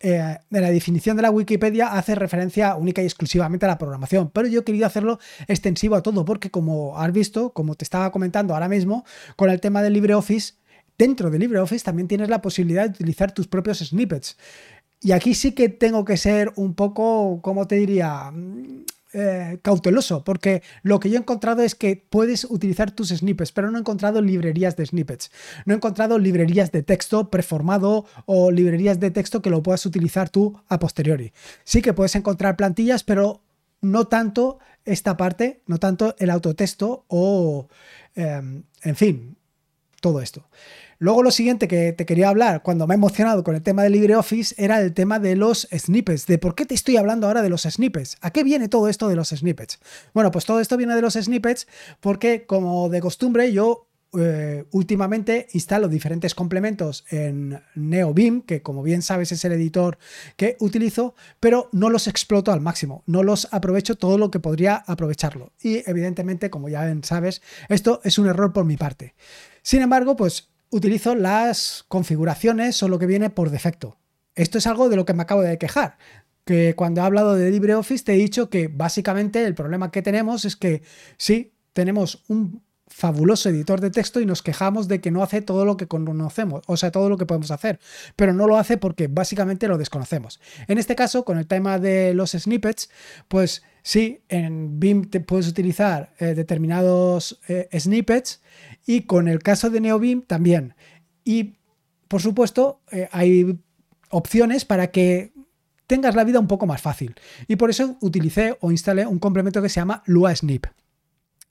eh, 0.00 0.38
la 0.50 0.70
definición 0.70 1.16
de 1.16 1.22
la 1.22 1.30
Wikipedia 1.30 1.92
hace 1.92 2.16
referencia 2.16 2.74
única 2.74 3.02
y 3.02 3.04
exclusivamente 3.04 3.66
a 3.66 3.68
la 3.68 3.78
programación, 3.78 4.30
pero 4.30 4.48
yo 4.48 4.60
he 4.60 4.64
querido 4.64 4.86
hacerlo 4.86 5.20
extensivo 5.46 5.94
a 5.94 6.02
todo, 6.02 6.24
porque 6.24 6.50
como 6.50 6.98
has 6.98 7.12
visto, 7.12 7.52
como 7.52 7.76
te 7.76 7.84
estaba 7.84 8.10
comentando 8.10 8.54
ahora 8.54 8.68
mismo, 8.68 9.04
con 9.36 9.48
el 9.48 9.60
tema 9.60 9.80
de 9.80 9.90
LibreOffice, 9.90 10.54
dentro 11.02 11.30
de 11.30 11.38
LibreOffice 11.40 11.84
también 11.84 12.06
tienes 12.06 12.28
la 12.28 12.40
posibilidad 12.40 12.84
de 12.84 12.90
utilizar 12.90 13.32
tus 13.32 13.48
propios 13.48 13.78
snippets. 13.78 14.36
Y 15.00 15.10
aquí 15.10 15.34
sí 15.34 15.50
que 15.50 15.68
tengo 15.68 16.04
que 16.04 16.16
ser 16.16 16.52
un 16.54 16.74
poco, 16.74 17.40
¿cómo 17.42 17.66
te 17.66 17.74
diría? 17.74 18.30
Mm, 18.30 18.84
eh, 19.14 19.58
cauteloso, 19.62 20.22
porque 20.22 20.62
lo 20.82 21.00
que 21.00 21.10
yo 21.10 21.16
he 21.16 21.18
encontrado 21.18 21.62
es 21.62 21.74
que 21.74 21.96
puedes 21.96 22.44
utilizar 22.44 22.92
tus 22.92 23.08
snippets, 23.08 23.50
pero 23.50 23.70
no 23.70 23.78
he 23.78 23.80
encontrado 23.80 24.22
librerías 24.22 24.76
de 24.76 24.86
snippets. 24.86 25.32
No 25.66 25.74
he 25.74 25.76
encontrado 25.76 26.18
librerías 26.18 26.70
de 26.70 26.84
texto 26.84 27.28
preformado 27.30 28.06
o 28.26 28.52
librerías 28.52 29.00
de 29.00 29.10
texto 29.10 29.42
que 29.42 29.50
lo 29.50 29.62
puedas 29.62 29.84
utilizar 29.84 30.30
tú 30.30 30.56
a 30.68 30.78
posteriori. 30.78 31.32
Sí 31.64 31.82
que 31.82 31.92
puedes 31.92 32.14
encontrar 32.14 32.56
plantillas, 32.56 33.02
pero 33.02 33.42
no 33.80 34.06
tanto 34.06 34.60
esta 34.84 35.16
parte, 35.16 35.62
no 35.66 35.78
tanto 35.78 36.14
el 36.18 36.30
autotexto 36.30 37.04
o, 37.08 37.68
em, 38.14 38.62
en 38.84 38.96
fin, 38.96 39.36
todo 40.02 40.20
esto. 40.20 40.44
Luego 41.02 41.24
lo 41.24 41.32
siguiente 41.32 41.66
que 41.66 41.92
te 41.92 42.06
quería 42.06 42.28
hablar 42.28 42.62
cuando 42.62 42.86
me 42.86 42.94
he 42.94 42.96
emocionado 42.96 43.42
con 43.42 43.56
el 43.56 43.62
tema 43.62 43.82
de 43.82 43.90
LibreOffice 43.90 44.54
era 44.56 44.80
el 44.80 44.94
tema 44.94 45.18
de 45.18 45.34
los 45.34 45.66
snippets, 45.76 46.28
de 46.28 46.38
por 46.38 46.54
qué 46.54 46.64
te 46.64 46.76
estoy 46.76 46.96
hablando 46.96 47.26
ahora 47.26 47.42
de 47.42 47.48
los 47.48 47.62
snippets. 47.62 48.18
¿A 48.20 48.30
qué 48.30 48.44
viene 48.44 48.68
todo 48.68 48.88
esto 48.88 49.08
de 49.08 49.16
los 49.16 49.30
snippets? 49.30 49.80
Bueno, 50.14 50.30
pues 50.30 50.44
todo 50.44 50.60
esto 50.60 50.76
viene 50.76 50.94
de 50.94 51.02
los 51.02 51.14
snippets 51.14 51.66
porque 51.98 52.46
como 52.46 52.88
de 52.88 53.00
costumbre 53.00 53.52
yo 53.52 53.88
eh, 54.16 54.64
últimamente 54.70 55.48
instalo 55.54 55.88
diferentes 55.88 56.36
complementos 56.36 57.04
en 57.10 57.60
NeoBeam, 57.74 58.42
que 58.42 58.62
como 58.62 58.84
bien 58.84 59.02
sabes 59.02 59.32
es 59.32 59.44
el 59.44 59.50
editor 59.50 59.98
que 60.36 60.56
utilizo, 60.60 61.16
pero 61.40 61.68
no 61.72 61.90
los 61.90 62.06
exploto 62.06 62.52
al 62.52 62.60
máximo, 62.60 63.02
no 63.06 63.24
los 63.24 63.48
aprovecho 63.50 63.96
todo 63.96 64.18
lo 64.18 64.30
que 64.30 64.38
podría 64.38 64.76
aprovecharlo. 64.86 65.50
Y 65.60 65.82
evidentemente, 65.90 66.48
como 66.48 66.68
ya 66.68 66.96
sabes, 67.02 67.42
esto 67.68 68.00
es 68.04 68.18
un 68.20 68.28
error 68.28 68.52
por 68.52 68.64
mi 68.64 68.76
parte. 68.76 69.14
Sin 69.62 69.82
embargo, 69.82 70.14
pues 70.14 70.51
utilizo 70.72 71.14
las 71.14 71.84
configuraciones 71.86 72.82
o 72.82 72.88
lo 72.88 72.98
que 72.98 73.06
viene 73.06 73.30
por 73.30 73.50
defecto. 73.50 73.98
Esto 74.34 74.58
es 74.58 74.66
algo 74.66 74.88
de 74.88 74.96
lo 74.96 75.04
que 75.04 75.14
me 75.14 75.22
acabo 75.22 75.42
de 75.42 75.58
quejar 75.58 75.98
que 76.44 76.74
cuando 76.74 77.00
he 77.00 77.04
hablado 77.04 77.34
de 77.34 77.50
LibreOffice 77.50 78.04
te 78.04 78.14
he 78.14 78.16
dicho 78.16 78.50
que 78.50 78.68
básicamente 78.68 79.44
el 79.44 79.54
problema 79.54 79.90
que 79.90 80.02
tenemos 80.02 80.44
es 80.44 80.56
que 80.56 80.82
sí, 81.16 81.52
tenemos 81.72 82.24
un 82.28 82.62
fabuloso 82.88 83.48
editor 83.48 83.80
de 83.80 83.90
texto 83.90 84.20
y 84.20 84.26
nos 84.26 84.42
quejamos 84.42 84.86
de 84.86 85.00
que 85.00 85.10
no 85.10 85.22
hace 85.22 85.40
todo 85.40 85.64
lo 85.64 85.76
que 85.76 85.88
conocemos, 85.88 86.62
o 86.66 86.76
sea, 86.76 86.90
todo 86.90 87.08
lo 87.08 87.16
que 87.16 87.24
podemos 87.24 87.50
hacer, 87.50 87.78
pero 88.16 88.34
no 88.34 88.46
lo 88.46 88.58
hace 88.58 88.76
porque 88.76 89.08
básicamente 89.08 89.66
lo 89.66 89.78
desconocemos. 89.78 90.40
En 90.68 90.78
este 90.78 90.94
caso, 90.94 91.24
con 91.24 91.38
el 91.38 91.46
tema 91.46 91.78
de 91.78 92.12
los 92.12 92.32
snippets, 92.32 92.90
pues 93.28 93.62
sí, 93.82 94.22
en 94.28 94.80
BIM 94.80 95.10
te 95.10 95.20
puedes 95.20 95.48
utilizar 95.48 96.14
eh, 96.18 96.34
determinados 96.34 97.40
eh, 97.48 97.68
snippets 97.78 98.42
y 98.86 99.02
con 99.02 99.28
el 99.28 99.40
caso 99.42 99.70
de 99.70 99.80
NeoBeam 99.80 100.22
también. 100.22 100.74
Y 101.24 101.56
por 102.08 102.20
supuesto, 102.20 102.80
eh, 102.90 103.08
hay 103.12 103.58
opciones 104.10 104.64
para 104.64 104.90
que 104.90 105.32
tengas 105.86 106.14
la 106.14 106.24
vida 106.24 106.40
un 106.40 106.48
poco 106.48 106.66
más 106.66 106.82
fácil. 106.82 107.14
Y 107.48 107.56
por 107.56 107.70
eso 107.70 107.96
utilicé 108.00 108.56
o 108.60 108.70
instalé 108.70 109.06
un 109.06 109.18
complemento 109.18 109.62
que 109.62 109.68
se 109.68 109.80
llama 109.80 110.02
Lua 110.06 110.34
Snip. 110.34 110.66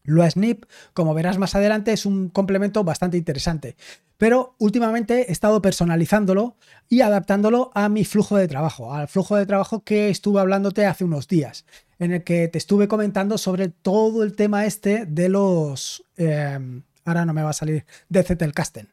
LuaSnip, 0.03 0.65
como 0.93 1.13
verás 1.13 1.38
más 1.38 1.55
adelante, 1.55 1.93
es 1.93 2.05
un 2.05 2.29
complemento 2.29 2.83
bastante 2.83 3.17
interesante. 3.17 3.75
Pero 4.17 4.55
últimamente 4.59 5.29
he 5.29 5.31
estado 5.31 5.61
personalizándolo 5.61 6.55
y 6.89 7.01
adaptándolo 7.01 7.71
a 7.73 7.89
mi 7.89 8.05
flujo 8.05 8.38
de 8.38 8.47
trabajo, 8.47 8.93
al 8.93 9.07
flujo 9.07 9.35
de 9.35 9.45
trabajo 9.45 9.83
que 9.83 10.09
estuve 10.09 10.41
hablándote 10.41 10.85
hace 10.85 11.03
unos 11.03 11.27
días, 11.27 11.65
en 12.01 12.12
el 12.12 12.24
que 12.24 12.48
te 12.48 12.58
estuve 12.58 12.88
comentando 12.88 13.38
sobre 13.38 13.70
todo 13.70 14.24
el 14.24 14.36
tema 14.36 14.65
este 14.65 15.05
de 15.05 15.29
los... 15.29 16.03
Em, 16.17 16.81
ahora 17.05 17.25
no 17.25 17.34
me 17.34 17.43
va 17.43 17.51
a 17.51 17.53
salir, 17.53 17.86
de 18.10 18.24
Zettelkasten. 18.24 18.89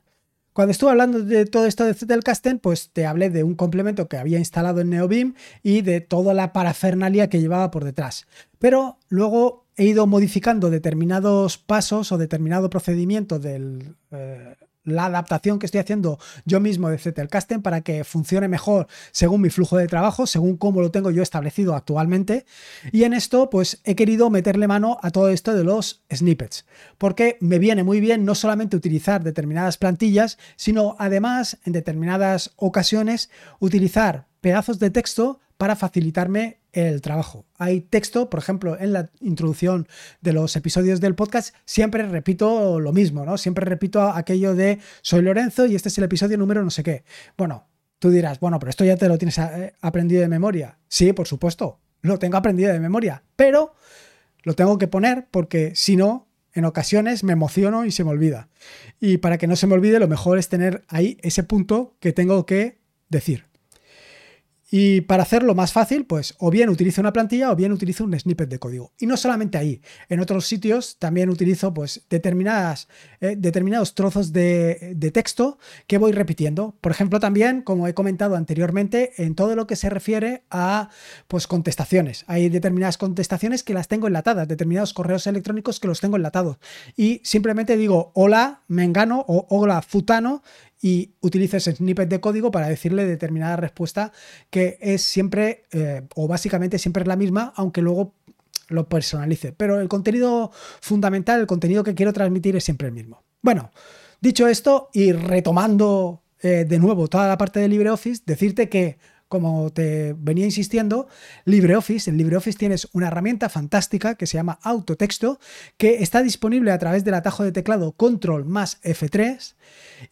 Cuando 0.52 0.72
estuve 0.72 0.90
hablando 0.90 1.20
de 1.20 1.46
todo 1.46 1.64
esto 1.64 1.86
de 1.86 1.94
Zettelkasten, 1.94 2.58
pues 2.58 2.90
te 2.90 3.06
hablé 3.06 3.30
de 3.30 3.44
un 3.44 3.54
complemento 3.54 4.08
que 4.08 4.18
había 4.18 4.38
instalado 4.38 4.82
en 4.82 4.90
NeoBeam 4.90 5.34
y 5.62 5.80
de 5.80 6.02
toda 6.02 6.34
la 6.34 6.52
parafernalia 6.52 7.30
que 7.30 7.40
llevaba 7.40 7.70
por 7.70 7.84
detrás. 7.84 8.26
Pero 8.58 8.98
luego 9.08 9.64
he 9.76 9.84
ido 9.84 10.06
modificando 10.06 10.68
determinados 10.68 11.56
pasos 11.56 12.12
o 12.12 12.18
determinado 12.18 12.68
procedimiento 12.68 13.38
de 13.38 13.94
eh, 14.10 14.54
la 14.88 15.06
adaptación 15.06 15.58
que 15.58 15.66
estoy 15.66 15.80
haciendo 15.80 16.18
yo 16.44 16.60
mismo 16.60 16.88
de 16.88 16.98
Zettelkasten 16.98 17.62
para 17.62 17.82
que 17.82 18.04
funcione 18.04 18.48
mejor 18.48 18.88
según 19.12 19.40
mi 19.40 19.50
flujo 19.50 19.76
de 19.76 19.86
trabajo, 19.86 20.26
según 20.26 20.56
cómo 20.56 20.80
lo 20.80 20.90
tengo 20.90 21.10
yo 21.10 21.22
establecido 21.22 21.74
actualmente. 21.74 22.46
Y 22.92 23.04
en 23.04 23.12
esto, 23.12 23.50
pues 23.50 23.80
he 23.84 23.94
querido 23.94 24.30
meterle 24.30 24.66
mano 24.66 24.98
a 25.02 25.10
todo 25.10 25.28
esto 25.28 25.54
de 25.54 25.64
los 25.64 26.02
snippets, 26.12 26.66
porque 26.98 27.36
me 27.40 27.58
viene 27.58 27.84
muy 27.84 28.00
bien 28.00 28.24
no 28.24 28.34
solamente 28.34 28.76
utilizar 28.76 29.22
determinadas 29.22 29.78
plantillas, 29.78 30.38
sino 30.56 30.96
además 30.98 31.58
en 31.64 31.72
determinadas 31.72 32.52
ocasiones 32.56 33.30
utilizar 33.60 34.26
pedazos 34.40 34.78
de 34.78 34.90
texto 34.90 35.40
para 35.58 35.76
facilitarme 35.76 36.60
el 36.72 37.02
trabajo. 37.02 37.44
Hay 37.56 37.80
texto, 37.80 38.30
por 38.30 38.38
ejemplo, 38.38 38.78
en 38.78 38.92
la 38.92 39.10
introducción 39.20 39.88
de 40.20 40.32
los 40.32 40.54
episodios 40.56 41.00
del 41.00 41.14
podcast, 41.14 41.54
siempre 41.64 42.06
repito 42.06 42.80
lo 42.80 42.92
mismo, 42.92 43.26
¿no? 43.26 43.36
Siempre 43.36 43.64
repito 43.64 44.00
aquello 44.02 44.54
de 44.54 44.78
soy 45.02 45.22
Lorenzo 45.22 45.66
y 45.66 45.74
este 45.74 45.88
es 45.88 45.98
el 45.98 46.04
episodio 46.04 46.38
número 46.38 46.62
no 46.62 46.70
sé 46.70 46.82
qué. 46.82 47.04
Bueno, 47.36 47.66
tú 47.98 48.10
dirás, 48.10 48.38
bueno, 48.38 48.58
pero 48.60 48.70
esto 48.70 48.84
ya 48.84 48.96
te 48.96 49.08
lo 49.08 49.18
tienes 49.18 49.36
eh, 49.38 49.74
aprendido 49.80 50.22
de 50.22 50.28
memoria. 50.28 50.78
Sí, 50.86 51.12
por 51.12 51.26
supuesto, 51.26 51.80
lo 52.00 52.18
tengo 52.18 52.36
aprendido 52.36 52.72
de 52.72 52.78
memoria, 52.78 53.24
pero 53.34 53.74
lo 54.44 54.54
tengo 54.54 54.78
que 54.78 54.86
poner 54.86 55.26
porque 55.30 55.72
si 55.74 55.96
no, 55.96 56.28
en 56.52 56.66
ocasiones 56.66 57.24
me 57.24 57.32
emociono 57.32 57.84
y 57.84 57.90
se 57.90 58.04
me 58.04 58.10
olvida. 58.10 58.48
Y 59.00 59.18
para 59.18 59.38
que 59.38 59.48
no 59.48 59.56
se 59.56 59.66
me 59.66 59.74
olvide, 59.74 59.98
lo 59.98 60.08
mejor 60.08 60.38
es 60.38 60.48
tener 60.48 60.84
ahí 60.86 61.18
ese 61.22 61.42
punto 61.42 61.96
que 61.98 62.12
tengo 62.12 62.46
que 62.46 62.78
decir. 63.08 63.47
Y 64.70 65.00
para 65.02 65.22
hacerlo 65.22 65.54
más 65.54 65.72
fácil, 65.72 66.04
pues 66.04 66.34
o 66.38 66.50
bien 66.50 66.68
utilizo 66.68 67.00
una 67.00 67.12
plantilla 67.12 67.50
o 67.50 67.56
bien 67.56 67.72
utilizo 67.72 68.04
un 68.04 68.18
snippet 68.18 68.50
de 68.50 68.58
código. 68.58 68.92
Y 68.98 69.06
no 69.06 69.16
solamente 69.16 69.56
ahí, 69.56 69.80
en 70.10 70.20
otros 70.20 70.46
sitios 70.46 70.98
también 70.98 71.30
utilizo 71.30 71.72
pues 71.72 72.02
determinadas, 72.10 72.88
eh, 73.20 73.34
determinados 73.38 73.94
trozos 73.94 74.32
de, 74.32 74.96
texto 75.14 75.58
que 75.86 75.96
voy 75.96 76.12
repitiendo. 76.12 76.76
Por 76.82 76.92
ejemplo, 76.92 77.18
también, 77.18 77.62
como 77.62 77.88
he 77.88 77.94
comentado 77.94 78.36
anteriormente, 78.36 79.12
en 79.16 79.34
todo 79.34 79.56
lo 79.56 79.66
que 79.66 79.74
se 79.74 79.88
refiere 79.88 80.42
a 80.50 80.90
pues 81.28 81.46
contestaciones. 81.46 82.24
Hay 82.26 82.50
determinadas 82.50 82.98
contestaciones 82.98 83.62
que 83.62 83.72
las 83.72 83.88
tengo 83.88 84.06
enlatadas, 84.06 84.46
determinados 84.46 84.92
correos 84.92 85.26
electrónicos 85.26 85.80
que 85.80 85.88
los 85.88 86.00
tengo 86.00 86.16
enlatados. 86.16 86.58
Y 86.94 87.22
simplemente 87.24 87.78
digo 87.78 88.12
hola, 88.14 88.64
me 88.68 88.84
engano 88.84 89.24
o 89.26 89.46
hola, 89.48 89.80
futano 89.80 90.42
y 90.80 91.14
utilices 91.20 91.64
snippet 91.64 92.08
de 92.08 92.20
código 92.20 92.50
para 92.50 92.68
decirle 92.68 93.04
determinada 93.04 93.56
respuesta 93.56 94.12
que 94.50 94.78
es 94.80 95.02
siempre 95.02 95.64
eh, 95.72 96.02
o 96.14 96.28
básicamente 96.28 96.78
siempre 96.78 97.02
es 97.02 97.08
la 97.08 97.16
misma, 97.16 97.52
aunque 97.56 97.82
luego 97.82 98.14
lo 98.68 98.88
personalice. 98.88 99.52
Pero 99.52 99.80
el 99.80 99.88
contenido 99.88 100.50
fundamental, 100.80 101.40
el 101.40 101.46
contenido 101.46 101.82
que 101.82 101.94
quiero 101.94 102.12
transmitir 102.12 102.56
es 102.56 102.64
siempre 102.64 102.88
el 102.88 102.94
mismo. 102.94 103.22
Bueno, 103.42 103.70
dicho 104.20 104.46
esto 104.46 104.90
y 104.92 105.12
retomando 105.12 106.22
eh, 106.40 106.64
de 106.68 106.78
nuevo 106.78 107.08
toda 107.08 107.28
la 107.28 107.38
parte 107.38 107.60
de 107.60 107.68
LibreOffice, 107.68 108.22
decirte 108.24 108.68
que 108.68 108.98
como 109.28 109.70
te 109.70 110.14
venía 110.18 110.44
insistiendo, 110.44 111.08
LibreOffice, 111.44 112.10
en 112.10 112.16
LibreOffice 112.16 112.58
tienes 112.58 112.88
una 112.92 113.08
herramienta 113.08 113.48
fantástica 113.48 114.14
que 114.14 114.26
se 114.26 114.36
llama 114.36 114.58
Autotexto, 114.62 115.38
que 115.76 116.02
está 116.02 116.22
disponible 116.22 116.72
a 116.72 116.78
través 116.78 117.04
del 117.04 117.14
atajo 117.14 117.44
de 117.44 117.52
teclado 117.52 117.92
Control 117.92 118.44
más 118.44 118.80
F3 118.82 119.54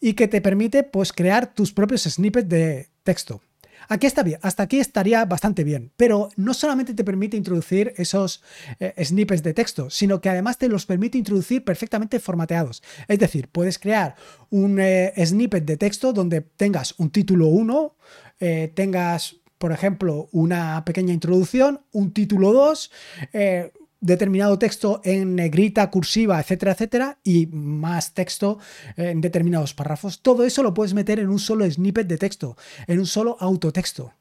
y 0.00 0.14
que 0.14 0.28
te 0.28 0.40
permite 0.40 0.82
pues, 0.82 1.12
crear 1.12 1.54
tus 1.54 1.72
propios 1.72 2.02
snippets 2.02 2.48
de 2.48 2.88
texto. 3.02 3.40
Aquí 3.88 4.06
está 4.06 4.22
bien, 4.22 4.40
hasta 4.42 4.64
aquí 4.64 4.80
estaría 4.80 5.24
bastante 5.24 5.62
bien, 5.62 5.92
pero 5.96 6.30
no 6.36 6.54
solamente 6.54 6.94
te 6.94 7.04
permite 7.04 7.36
introducir 7.36 7.92
esos 7.96 8.42
eh, 8.80 8.92
snippets 9.04 9.42
de 9.42 9.54
texto, 9.54 9.90
sino 9.90 10.20
que 10.20 10.28
además 10.28 10.58
te 10.58 10.68
los 10.68 10.86
permite 10.86 11.18
introducir 11.18 11.64
perfectamente 11.64 12.18
formateados. 12.18 12.82
Es 13.06 13.18
decir, 13.18 13.48
puedes 13.48 13.78
crear 13.78 14.16
un 14.50 14.80
eh, 14.80 15.12
snippet 15.24 15.64
de 15.64 15.76
texto 15.76 16.12
donde 16.12 16.40
tengas 16.40 16.94
un 16.98 17.10
título 17.10 17.46
1, 17.46 17.96
eh, 18.40 18.72
tengas, 18.74 19.36
por 19.58 19.72
ejemplo, 19.72 20.28
una 20.32 20.84
pequeña 20.84 21.12
introducción, 21.12 21.82
un 21.92 22.12
título 22.12 22.52
2, 22.52 22.90
eh, 23.32 23.72
determinado 24.00 24.58
texto 24.58 25.00
en 25.04 25.34
negrita, 25.34 25.90
cursiva, 25.90 26.38
etcétera, 26.38 26.72
etcétera, 26.72 27.18
y 27.24 27.46
más 27.46 28.14
texto 28.14 28.58
en 28.96 29.20
determinados 29.20 29.74
párrafos. 29.74 30.22
Todo 30.22 30.44
eso 30.44 30.62
lo 30.62 30.74
puedes 30.74 30.94
meter 30.94 31.18
en 31.18 31.28
un 31.28 31.38
solo 31.38 31.68
snippet 31.68 32.06
de 32.06 32.18
texto, 32.18 32.56
en 32.86 32.98
un 32.98 33.06
solo 33.06 33.36
autotexto. 33.40 34.12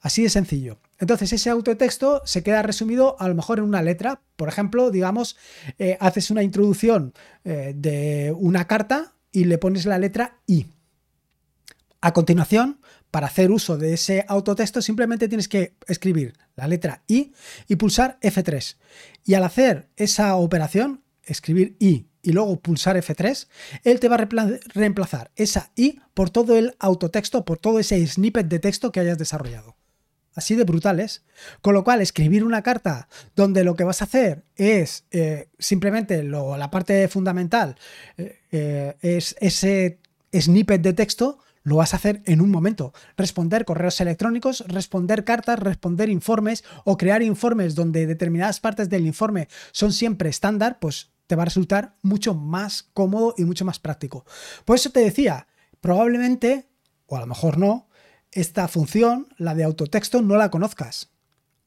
Así 0.00 0.22
de 0.22 0.30
sencillo. 0.30 0.78
Entonces 0.98 1.32
ese 1.32 1.50
autotexto 1.50 2.22
se 2.24 2.42
queda 2.42 2.62
resumido 2.62 3.20
a 3.20 3.28
lo 3.28 3.34
mejor 3.34 3.58
en 3.58 3.64
una 3.64 3.82
letra. 3.82 4.22
Por 4.36 4.48
ejemplo, 4.48 4.90
digamos, 4.90 5.36
eh, 5.78 5.98
haces 6.00 6.30
una 6.30 6.42
introducción 6.42 7.12
de 7.44 8.34
una 8.38 8.66
carta 8.66 9.12
y 9.32 9.44
le 9.44 9.58
pones 9.58 9.86
la 9.86 9.98
letra 9.98 10.38
I. 10.46 10.66
A 12.00 12.12
continuación, 12.12 12.79
para 13.10 13.26
hacer 13.26 13.50
uso 13.50 13.76
de 13.76 13.94
ese 13.94 14.24
autotexto 14.28 14.82
simplemente 14.82 15.28
tienes 15.28 15.48
que 15.48 15.74
escribir 15.86 16.34
la 16.56 16.68
letra 16.68 17.02
I 17.06 17.32
y 17.68 17.76
pulsar 17.76 18.18
F3. 18.22 18.76
Y 19.24 19.34
al 19.34 19.44
hacer 19.44 19.88
esa 19.96 20.36
operación, 20.36 21.02
escribir 21.24 21.76
I 21.78 22.06
y 22.22 22.32
luego 22.32 22.60
pulsar 22.60 22.96
F3, 22.96 23.48
él 23.84 24.00
te 24.00 24.08
va 24.08 24.16
a 24.16 24.28
reemplazar 24.74 25.30
esa 25.36 25.70
I 25.74 26.00
por 26.14 26.30
todo 26.30 26.56
el 26.56 26.76
autotexto, 26.78 27.44
por 27.44 27.58
todo 27.58 27.78
ese 27.78 28.06
snippet 28.06 28.46
de 28.48 28.58
texto 28.58 28.92
que 28.92 29.00
hayas 29.00 29.18
desarrollado. 29.18 29.76
Así 30.34 30.54
de 30.54 30.64
brutales. 30.64 31.24
Con 31.60 31.74
lo 31.74 31.82
cual, 31.82 32.00
escribir 32.00 32.44
una 32.44 32.62
carta 32.62 33.08
donde 33.34 33.64
lo 33.64 33.74
que 33.74 33.84
vas 33.84 34.00
a 34.00 34.04
hacer 34.04 34.44
es 34.56 35.04
eh, 35.10 35.48
simplemente 35.58 36.22
la 36.22 36.70
parte 36.70 37.08
fundamental, 37.08 37.76
eh, 38.16 38.38
eh, 38.52 38.96
es 39.00 39.34
ese 39.40 39.98
snippet 40.32 40.82
de 40.82 40.92
texto, 40.92 41.40
lo 41.62 41.76
vas 41.76 41.92
a 41.92 41.96
hacer 41.96 42.22
en 42.24 42.40
un 42.40 42.50
momento. 42.50 42.92
Responder 43.16 43.64
correos 43.64 44.00
electrónicos, 44.00 44.64
responder 44.66 45.24
cartas, 45.24 45.58
responder 45.58 46.08
informes 46.08 46.64
o 46.84 46.96
crear 46.96 47.22
informes 47.22 47.74
donde 47.74 48.06
determinadas 48.06 48.60
partes 48.60 48.88
del 48.88 49.06
informe 49.06 49.48
son 49.72 49.92
siempre 49.92 50.30
estándar, 50.30 50.78
pues 50.80 51.10
te 51.26 51.36
va 51.36 51.42
a 51.42 51.46
resultar 51.46 51.94
mucho 52.02 52.34
más 52.34 52.88
cómodo 52.92 53.34
y 53.36 53.44
mucho 53.44 53.64
más 53.64 53.78
práctico. 53.78 54.24
Por 54.64 54.76
eso 54.76 54.90
te 54.90 55.00
decía, 55.00 55.46
probablemente, 55.80 56.68
o 57.06 57.16
a 57.16 57.20
lo 57.20 57.26
mejor 57.26 57.56
no, 57.56 57.88
esta 58.32 58.66
función, 58.66 59.28
la 59.36 59.54
de 59.54 59.64
autotexto, 59.64 60.22
no 60.22 60.36
la 60.36 60.50
conozcas. 60.50 61.10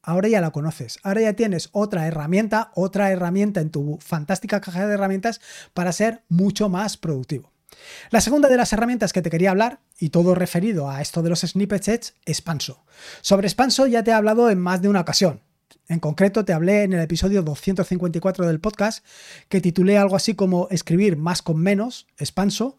ahora 0.01 0.27
ya 0.27 0.41
la 0.41 0.51
conoces. 0.51 0.99
Ahora 1.03 1.21
ya 1.21 1.33
tienes 1.33 1.69
otra 1.71 2.05
herramienta, 2.07 2.71
otra 2.75 3.09
herramienta 3.11 3.61
en 3.61 3.69
tu 3.71 3.97
fantástica 4.01 4.59
caja 4.59 4.85
de 4.85 4.93
herramientas 4.93 5.39
para 5.73 5.93
ser 5.93 6.23
mucho 6.27 6.67
más 6.67 6.97
productivo. 6.97 7.52
La 8.09 8.21
segunda 8.21 8.49
de 8.49 8.57
las 8.57 8.73
herramientas 8.73 9.13
que 9.13 9.21
te 9.21 9.29
quería 9.29 9.51
hablar, 9.51 9.79
y 9.99 10.09
todo 10.09 10.35
referido 10.35 10.89
a 10.89 11.01
esto 11.01 11.21
de 11.21 11.29
los 11.29 11.41
snippets, 11.41 11.89
es 11.89 12.13
Spanso. 12.37 12.83
Sobre 13.21 13.49
Spanso 13.49 13.87
ya 13.87 14.03
te 14.03 14.11
he 14.11 14.13
hablado 14.13 14.49
en 14.49 14.59
más 14.59 14.81
de 14.81 14.89
una 14.89 15.01
ocasión. 15.01 15.41
En 15.89 15.99
concreto, 15.99 16.45
te 16.45 16.53
hablé 16.53 16.83
en 16.83 16.93
el 16.93 17.01
episodio 17.01 17.43
254 17.43 18.47
del 18.47 18.61
podcast, 18.61 19.05
que 19.49 19.59
titulé 19.59 19.97
algo 19.97 20.15
así 20.15 20.33
como 20.33 20.69
Escribir 20.71 21.17
más 21.17 21.41
con 21.41 21.59
menos, 21.59 22.07
Expanso. 22.17 22.77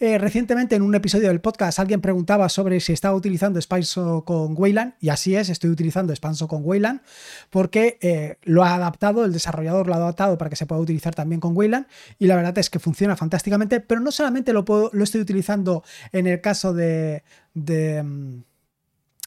Eh, 0.00 0.16
recientemente, 0.16 0.74
en 0.74 0.80
un 0.80 0.94
episodio 0.94 1.28
del 1.28 1.42
podcast, 1.42 1.78
alguien 1.78 2.00
preguntaba 2.00 2.48
sobre 2.48 2.80
si 2.80 2.94
estaba 2.94 3.14
utilizando 3.14 3.58
Expanso 3.58 4.24
con 4.24 4.54
Wayland, 4.56 4.94
y 5.00 5.10
así 5.10 5.36
es, 5.36 5.50
estoy 5.50 5.68
utilizando 5.68 6.14
Expanso 6.14 6.48
con 6.48 6.62
Wayland, 6.64 7.02
porque 7.50 7.98
eh, 8.00 8.38
lo 8.44 8.64
ha 8.64 8.74
adaptado, 8.74 9.26
el 9.26 9.34
desarrollador 9.34 9.86
lo 9.86 9.92
ha 9.92 9.98
adaptado 9.98 10.38
para 10.38 10.48
que 10.48 10.56
se 10.56 10.64
pueda 10.64 10.80
utilizar 10.80 11.14
también 11.14 11.42
con 11.42 11.54
Wayland, 11.54 11.86
y 12.18 12.26
la 12.26 12.36
verdad 12.36 12.56
es 12.56 12.70
que 12.70 12.78
funciona 12.78 13.16
fantásticamente, 13.16 13.80
pero 13.80 14.00
no 14.00 14.10
solamente 14.10 14.54
lo, 14.54 14.64
puedo, 14.64 14.88
lo 14.94 15.04
estoy 15.04 15.20
utilizando 15.20 15.84
en 16.10 16.26
el 16.26 16.40
caso 16.40 16.72
de 16.72 17.22
mm, 17.52 18.38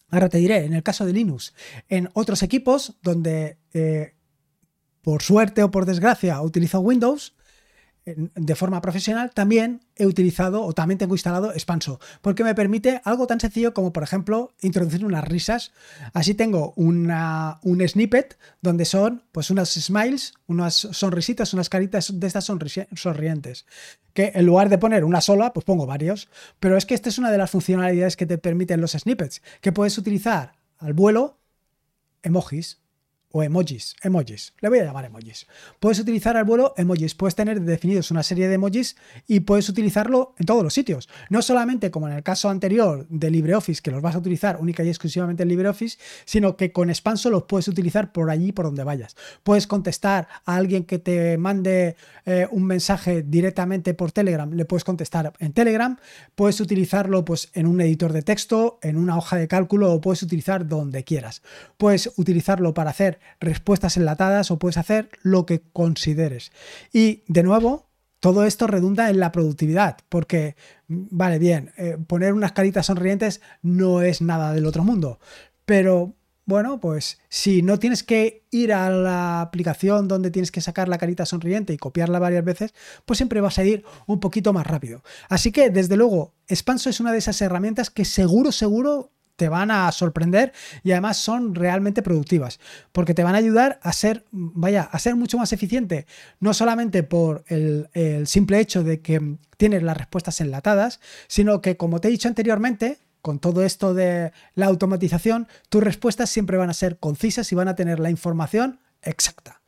Ahora 0.09 0.29
te 0.29 0.37
diré, 0.37 0.65
en 0.65 0.73
el 0.73 0.83
caso 0.83 1.05
de 1.05 1.13
Linux, 1.13 1.53
en 1.87 2.09
otros 2.13 2.43
equipos 2.43 2.95
donde 3.01 3.57
eh, 3.73 4.15
por 5.01 5.21
suerte 5.21 5.63
o 5.63 5.71
por 5.71 5.85
desgracia 5.85 6.41
utilizo 6.41 6.79
Windows, 6.79 7.35
de 8.17 8.55
forma 8.55 8.81
profesional, 8.81 9.31
también 9.33 9.81
he 9.95 10.05
utilizado 10.05 10.63
o 10.63 10.73
también 10.73 10.97
tengo 10.97 11.15
instalado 11.15 11.51
Expanso, 11.51 11.99
porque 12.21 12.43
me 12.43 12.55
permite 12.55 13.01
algo 13.03 13.27
tan 13.27 13.39
sencillo 13.39 13.73
como, 13.73 13.93
por 13.93 14.03
ejemplo, 14.03 14.53
introducir 14.61 15.05
unas 15.05 15.27
risas. 15.27 15.71
Así 16.13 16.33
tengo 16.33 16.73
una, 16.75 17.59
un 17.63 17.87
snippet 17.87 18.37
donde 18.61 18.85
son 18.85 19.23
pues 19.31 19.49
unas 19.49 19.69
smiles, 19.69 20.33
unas 20.47 20.75
sonrisitas, 20.75 21.53
unas 21.53 21.69
caritas 21.69 22.19
de 22.19 22.27
estas 22.27 22.45
sonrientes. 22.45 23.65
Que 24.13 24.31
en 24.35 24.45
lugar 24.45 24.69
de 24.69 24.77
poner 24.77 25.05
una 25.05 25.21
sola, 25.21 25.53
pues 25.53 25.65
pongo 25.65 25.85
varios. 25.85 26.29
Pero 26.59 26.77
es 26.77 26.85
que 26.85 26.95
esta 26.95 27.09
es 27.09 27.17
una 27.17 27.31
de 27.31 27.37
las 27.37 27.51
funcionalidades 27.51 28.17
que 28.17 28.25
te 28.25 28.37
permiten 28.37 28.81
los 28.81 28.91
snippets, 28.91 29.41
que 29.61 29.71
puedes 29.71 29.97
utilizar 29.97 30.53
al 30.77 30.93
vuelo 30.93 31.37
emojis, 32.23 32.79
o 33.31 33.43
emojis, 33.43 33.95
emojis, 34.01 34.53
le 34.59 34.69
voy 34.69 34.79
a 34.79 34.85
llamar 34.85 35.05
emojis. 35.05 35.47
Puedes 35.79 35.99
utilizar 35.99 36.35
al 36.35 36.45
vuelo 36.45 36.73
emojis, 36.77 37.13
puedes 37.13 37.35
tener 37.35 37.61
definidos 37.61 38.09
una 38.11 38.23
serie 38.23 38.47
de 38.47 38.55
emojis 38.55 38.95
y 39.27 39.41
puedes 39.41 39.69
utilizarlo 39.69 40.33
en 40.37 40.45
todos 40.45 40.63
los 40.63 40.73
sitios. 40.73 41.09
No 41.29 41.41
solamente 41.41 41.91
como 41.91 42.07
en 42.07 42.15
el 42.15 42.23
caso 42.23 42.49
anterior 42.49 43.05
de 43.09 43.29
LibreOffice, 43.29 43.81
que 43.81 43.91
los 43.91 44.01
vas 44.01 44.15
a 44.15 44.19
utilizar 44.19 44.57
única 44.59 44.83
y 44.83 44.89
exclusivamente 44.89 45.43
en 45.43 45.49
LibreOffice, 45.49 45.99
sino 46.25 46.57
que 46.57 46.71
con 46.71 46.89
Expanso 46.89 47.29
los 47.29 47.43
puedes 47.43 47.67
utilizar 47.67 48.11
por 48.11 48.29
allí, 48.31 48.51
por 48.51 48.65
donde 48.65 48.83
vayas. 48.83 49.15
Puedes 49.43 49.67
contestar 49.67 50.27
a 50.45 50.55
alguien 50.55 50.85
que 50.85 50.97
te 50.97 51.37
mande 51.37 51.95
eh, 52.25 52.47
un 52.51 52.65
mensaje 52.65 53.21
directamente 53.21 53.93
por 53.93 54.11
Telegram, 54.11 54.51
le 54.51 54.65
puedes 54.65 54.83
contestar 54.83 55.33
en 55.39 55.53
Telegram, 55.53 55.97
puedes 56.35 56.59
utilizarlo 56.61 57.25
pues, 57.25 57.51
en 57.53 57.67
un 57.67 57.79
editor 57.81 58.13
de 58.13 58.21
texto, 58.21 58.79
en 58.81 58.97
una 58.97 59.17
hoja 59.17 59.37
de 59.37 59.47
cálculo 59.47 59.93
o 59.93 60.01
puedes 60.01 60.23
utilizar 60.23 60.67
donde 60.67 61.03
quieras. 61.03 61.41
Puedes 61.77 62.11
utilizarlo 62.17 62.73
para 62.73 62.89
hacer 62.89 63.18
respuestas 63.39 63.97
enlatadas 63.97 64.51
o 64.51 64.59
puedes 64.59 64.77
hacer 64.77 65.09
lo 65.21 65.45
que 65.45 65.61
consideres. 65.73 66.51
Y 66.93 67.23
de 67.27 67.43
nuevo, 67.43 67.89
todo 68.19 68.45
esto 68.45 68.67
redunda 68.67 69.09
en 69.09 69.19
la 69.19 69.31
productividad, 69.31 69.97
porque, 70.09 70.55
vale, 70.87 71.39
bien, 71.39 71.71
eh, 71.77 71.97
poner 72.05 72.33
unas 72.33 72.51
caritas 72.51 72.87
sonrientes 72.87 73.41
no 73.61 74.01
es 74.01 74.21
nada 74.21 74.53
del 74.53 74.65
otro 74.65 74.83
mundo, 74.83 75.19
pero 75.65 76.15
bueno, 76.49 76.79
pues 76.79 77.19
si 77.29 77.61
no 77.61 77.77
tienes 77.77 78.01
que 78.01 78.47
ir 78.49 78.73
a 78.73 78.89
la 78.89 79.41
aplicación 79.41 80.07
donde 80.07 80.31
tienes 80.31 80.51
que 80.51 80.61
sacar 80.61 80.89
la 80.89 80.97
carita 80.97 81.27
sonriente 81.27 81.73
y 81.73 81.77
copiarla 81.77 82.17
varias 82.17 82.43
veces, 82.43 82.73
pues 83.05 83.17
siempre 83.17 83.39
vas 83.39 83.59
a 83.59 83.63
ir 83.63 83.85
un 84.07 84.19
poquito 84.19 84.51
más 84.51 84.65
rápido. 84.65 85.03
Así 85.29 85.51
que, 85.51 85.69
desde 85.69 85.95
luego, 85.95 86.33
Expanso 86.47 86.89
es 86.89 86.99
una 86.99 87.11
de 87.11 87.19
esas 87.19 87.39
herramientas 87.43 87.91
que 87.91 88.03
seguro, 88.03 88.51
seguro 88.51 89.11
te 89.39 89.47
van 89.47 89.71
a 89.71 89.89
sorprender 89.93 90.51
y 90.83 90.91
además 90.91 91.15
son 91.15 91.55
realmente 91.55 92.01
productivas, 92.01 92.59
porque 92.91 93.13
te 93.13 93.23
van 93.23 93.35
a 93.35 93.37
ayudar 93.37 93.79
a 93.81 93.93
ser, 93.93 94.25
vaya, 94.31 94.83
a 94.91 94.99
ser 94.99 95.15
mucho 95.15 95.37
más 95.37 95.53
eficiente, 95.53 96.05
no 96.41 96.53
solamente 96.53 97.03
por 97.03 97.45
el, 97.47 97.87
simple 98.27 98.59
hecho 98.59 98.83
de 98.83 98.99
que 98.99 99.37
tienes 99.55 99.81
las 99.81 99.97
respuestas 99.97 100.41
enlatadas, 100.41 100.99
sino 101.27 101.61
que, 101.61 101.77
como 101.77 102.01
te 102.01 102.09
he 102.09 102.11
dicho 102.11 102.27
anteriormente, 102.27 102.99
con 103.21 103.39
todo 103.39 103.63
esto 103.63 103.93
de 103.93 104.33
la 104.55 104.65
automatización, 104.65 105.47
tus 105.69 105.81
respuestas 105.81 106.29
siempre 106.29 106.57
van 106.57 106.69
a 106.69 106.73
ser 106.73 106.99
concisas 106.99 107.49
y 107.53 107.55
van 107.55 107.69
a 107.69 107.75
tener 107.75 108.01
la 108.01 108.09
información 108.09 108.81
exacta, 109.01 109.61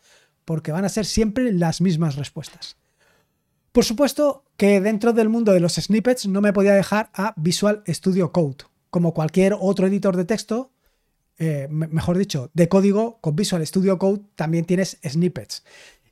porque 0.43 0.73
van 0.73 0.83
a 0.83 0.89
ser 0.89 1.05
siempre 1.05 1.53
las 1.53 1.79
mismas 1.79 2.17
respuestas. 2.17 2.75
Por 3.71 3.85
supuesto 3.85 4.43
que 4.57 4.81
dentro 4.81 5.13
del 5.13 5.29
mundo 5.29 5.53
de 5.53 5.61
los 5.61 5.75
snippets 5.75 6.27
no 6.27 6.41
me 6.41 6.51
podía 6.51 6.73
dejar 6.73 7.09
a 7.13 7.33
Visual 7.37 7.83
Studio 7.87 8.33
Code, 8.33 8.65
como 8.91 9.13
cualquier 9.15 9.55
otro 9.59 9.87
editor 9.87 10.15
de 10.15 10.25
texto, 10.25 10.71
eh, 11.39 11.67
mejor 11.69 12.17
dicho, 12.19 12.51
de 12.53 12.69
código, 12.69 13.17
con 13.21 13.35
Visual 13.35 13.65
Studio 13.65 13.97
Code 13.97 14.21
también 14.35 14.65
tienes 14.65 14.99
snippets. 15.03 15.63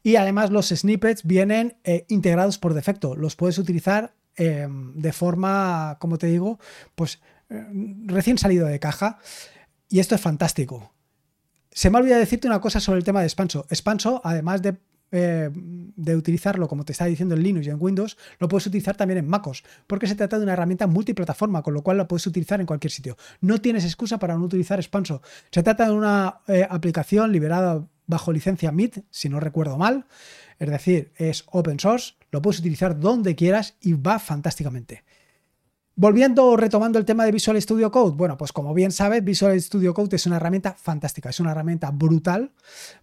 Y 0.02 0.16
además 0.16 0.50
los 0.50 0.70
snippets 0.70 1.24
vienen 1.24 1.78
eh, 1.84 2.06
integrados 2.08 2.58
por 2.58 2.74
defecto. 2.74 3.16
Los 3.16 3.36
puedes 3.36 3.60
utilizar 3.60 4.16
em, 4.38 4.94
de 4.96 5.14
forma, 5.14 5.98
como 6.00 6.18
te 6.18 6.28
digo, 6.28 6.58
pues 6.96 7.22
eh, 7.50 7.68
recién 8.06 8.38
salido 8.38 8.66
de 8.66 8.80
caja. 8.80 9.20
Y 9.90 10.00
esto 10.00 10.16
es 10.16 10.22
fantástico. 10.22 10.94
Se 11.72 11.90
me 11.90 11.98
ha 11.98 12.02
olvidado 12.02 12.22
decirte 12.22 12.48
una 12.48 12.62
cosa 12.62 12.80
sobre 12.80 13.00
el 13.00 13.04
tema 13.04 13.20
de 13.20 13.28
Expanso. 13.28 13.68
Expanso, 13.70 14.22
además 14.24 14.62
de 14.62 14.78
eh, 15.12 15.50
de 15.54 16.16
utilizarlo, 16.16 16.68
como 16.68 16.86
te 16.86 16.92
estaba 16.92 17.10
diciendo 17.10 17.36
en 17.36 17.44
Linux 17.44 17.68
y 17.68 17.70
en 17.70 17.78
Windows, 17.80 18.18
lo 18.40 18.48
puedes 18.48 18.68
utilizar 18.68 18.96
también 18.96 19.18
en 19.18 19.28
MacOS, 19.28 19.64
porque 19.88 20.08
se 20.08 20.16
trata 20.16 20.38
de 20.38 20.44
una 20.44 20.54
herramienta 20.54 20.88
multiplataforma, 20.88 21.62
con 21.62 21.74
lo 21.74 21.82
cual 21.82 21.98
la 21.98 22.08
puedes 22.08 22.26
utilizar 22.28 22.60
en 22.60 22.66
cualquier 22.66 22.92
sitio. 22.92 23.18
No 23.42 23.60
tienes 23.60 23.86
excusa 23.86 24.20
para 24.20 24.36
no 24.36 24.46
utilizar 24.46 24.80
Expanso. 24.80 25.22
Se 25.52 25.64
trata 25.64 25.86
de 25.86 25.92
una 25.92 26.42
eh, 26.48 26.66
aplicación 26.70 27.32
liberada 27.32 27.88
bajo 28.08 28.32
licencia 28.32 28.72
MIT, 28.72 29.00
si 29.10 29.30
no 29.30 29.40
recuerdo 29.40 29.78
mal, 29.78 30.06
es 30.58 30.70
decir, 30.70 31.12
es 31.16 31.46
open 31.48 31.80
source, 31.80 32.14
lo 32.32 32.42
puedes 32.42 32.60
utilizar 32.60 33.00
donde 33.00 33.36
quieras 33.36 33.76
y 33.82 33.94
va 33.94 34.20
fantásticamente. 34.20 35.04
Volviendo 36.02 36.46
o 36.46 36.56
retomando 36.56 36.98
el 36.98 37.04
tema 37.04 37.26
de 37.26 37.34
Visual 37.34 37.62
Studio 37.62 37.92
Code, 37.92 38.16
bueno, 38.16 38.38
pues 38.38 38.54
como 38.54 38.74
bien 38.74 38.94
sabes, 38.94 39.22
Visual 39.22 39.60
Studio 39.60 39.94
Code 39.94 40.16
es 40.16 40.26
una 40.28 40.38
herramienta 40.38 40.72
fantástica, 40.72 41.30
es 41.30 41.42
una 41.42 41.52
herramienta 41.52 41.92
brutal 41.92 42.54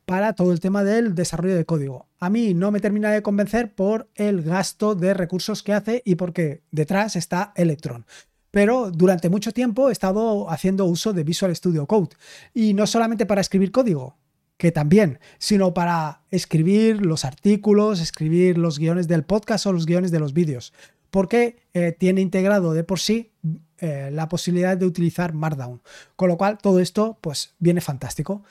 para 0.06 0.32
todo 0.32 0.50
el 0.50 0.60
tema 0.60 0.82
del 0.82 1.14
desarrollo 1.14 1.56
de 1.56 1.66
código. 1.66 2.06
A 2.20 2.30
mí 2.30 2.54
no 2.54 2.70
me 2.70 2.80
termina 2.80 3.10
de 3.10 3.20
convencer 3.20 3.74
por 3.74 4.08
el 4.14 4.40
gasto 4.40 4.94
de 4.94 5.12
recursos 5.12 5.62
que 5.62 5.74
hace 5.74 6.00
y 6.06 6.14
porque 6.14 6.62
detrás 6.70 7.16
está 7.16 7.52
Electron 7.54 8.06
pero 8.50 8.90
durante 8.90 9.28
mucho 9.28 9.52
tiempo 9.52 9.90
he 9.90 9.92
estado 9.92 10.50
haciendo 10.50 10.86
uso 10.86 11.12
de 11.12 11.22
Visual 11.22 11.54
Studio 11.54 11.84
Code 11.84 12.16
y 12.54 12.72
no 12.72 12.86
solamente 12.86 13.26
para 13.26 13.42
escribir 13.42 13.72
código, 13.72 14.16
que 14.56 14.72
también, 14.72 15.18
sino 15.36 15.74
para 15.74 16.22
escribir 16.30 17.04
los 17.04 17.26
artículos, 17.26 18.00
escribir 18.00 18.56
los 18.56 18.78
guiones 18.78 19.06
del 19.06 19.24
podcast 19.24 19.66
o 19.66 19.72
los 19.74 19.84
guiones 19.84 20.10
de 20.10 20.20
los 20.20 20.32
vídeos 20.32 20.72
porque 21.10 21.56
eh, 21.74 21.92
tiene 21.98 22.20
integrado 22.20 22.72
de 22.72 22.84
por 22.84 23.00
sí 23.00 23.30
eh, 23.78 24.10
la 24.12 24.28
posibilidad 24.28 24.76
de 24.76 24.86
utilizar 24.86 25.34
Markdown. 25.34 25.82
Con 26.16 26.28
lo 26.28 26.36
cual, 26.36 26.58
todo 26.58 26.80
esto 26.80 27.18
pues 27.20 27.54
viene 27.58 27.80
fantástico. 27.80 28.42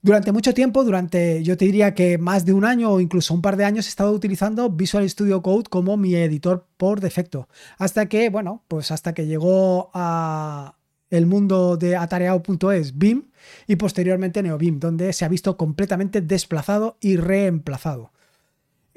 Durante 0.00 0.30
mucho 0.30 0.54
tiempo, 0.54 0.84
durante 0.84 1.42
yo 1.42 1.56
te 1.56 1.64
diría 1.64 1.94
que 1.94 2.18
más 2.18 2.44
de 2.44 2.52
un 2.52 2.64
año 2.64 2.92
o 2.92 3.00
incluso 3.00 3.34
un 3.34 3.42
par 3.42 3.56
de 3.56 3.64
años, 3.64 3.86
he 3.86 3.88
estado 3.88 4.12
utilizando 4.12 4.70
Visual 4.70 5.08
Studio 5.08 5.42
Code 5.42 5.64
como 5.68 5.96
mi 5.96 6.14
editor 6.14 6.66
por 6.76 7.00
defecto. 7.00 7.48
Hasta 7.78 8.06
que, 8.06 8.30
bueno, 8.30 8.62
pues 8.68 8.90
hasta 8.90 9.12
que 9.12 9.26
llegó 9.26 9.90
a 9.94 10.76
el 11.10 11.26
mundo 11.26 11.76
de 11.76 11.96
atareado.es 11.96 12.98
BIM 12.98 13.24
y 13.66 13.76
posteriormente 13.76 14.42
NeoBIM, 14.42 14.78
donde 14.78 15.12
se 15.12 15.24
ha 15.24 15.28
visto 15.28 15.56
completamente 15.56 16.20
desplazado 16.20 16.96
y 17.00 17.16
reemplazado. 17.16 18.12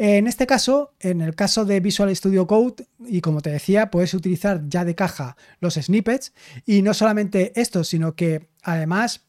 En 0.04 0.26
este 0.26 0.48
caso, 0.48 0.96
en 1.00 1.22
el 1.22 1.36
caso 1.36 1.64
de 1.64 1.80
Visual 1.80 2.16
Studio 2.16 2.48
Code, 2.48 2.88
y 3.06 3.22
como 3.22 3.42
te 3.42 3.52
decía, 3.52 3.92
puedes 3.92 4.16
utilizar 4.16 4.68
ya 4.68 4.84
de 4.84 4.96
caja 4.96 5.38
los 5.60 5.76
snippets 5.76 6.34
y 6.66 6.82
no 6.82 6.96
solamente 6.96 7.52
esto, 7.62 7.84
sino 7.84 8.16
que 8.16 8.50
además 8.64 9.22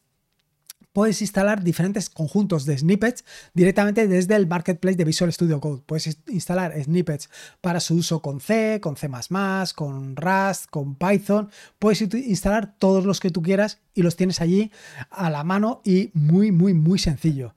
puedes 0.91 1.21
instalar 1.21 1.63
diferentes 1.63 2.09
conjuntos 2.09 2.65
de 2.65 2.75
snippets 2.75 3.23
directamente 3.53 4.07
desde 4.07 4.35
el 4.35 4.47
marketplace 4.47 4.95
de 4.97 5.03
Visual 5.03 5.31
Studio 5.31 5.59
Code. 5.59 5.83
Puedes 5.85 6.17
instalar 6.27 6.73
snippets 6.81 7.29
para 7.61 7.79
su 7.79 7.93
uso 7.93 8.23
con 8.23 8.39
C, 8.39 8.79
con 8.81 8.95
C++, 8.95 9.09
con 9.75 10.15
Rust, 10.15 10.65
con 10.71 10.95
Python. 10.95 11.51
Puedes 11.77 12.01
instalar 12.01 12.73
todos 12.79 13.05
los 13.05 13.19
que 13.19 13.29
tú 13.29 13.43
quieras 13.43 13.79
y 13.93 14.01
los 14.01 14.15
tienes 14.15 14.41
allí 14.41 14.71
a 15.11 15.29
la 15.29 15.43
mano 15.43 15.81
y 15.83 16.09
muy, 16.15 16.51
muy, 16.51 16.73
muy 16.73 16.97
sencillo. 16.97 17.53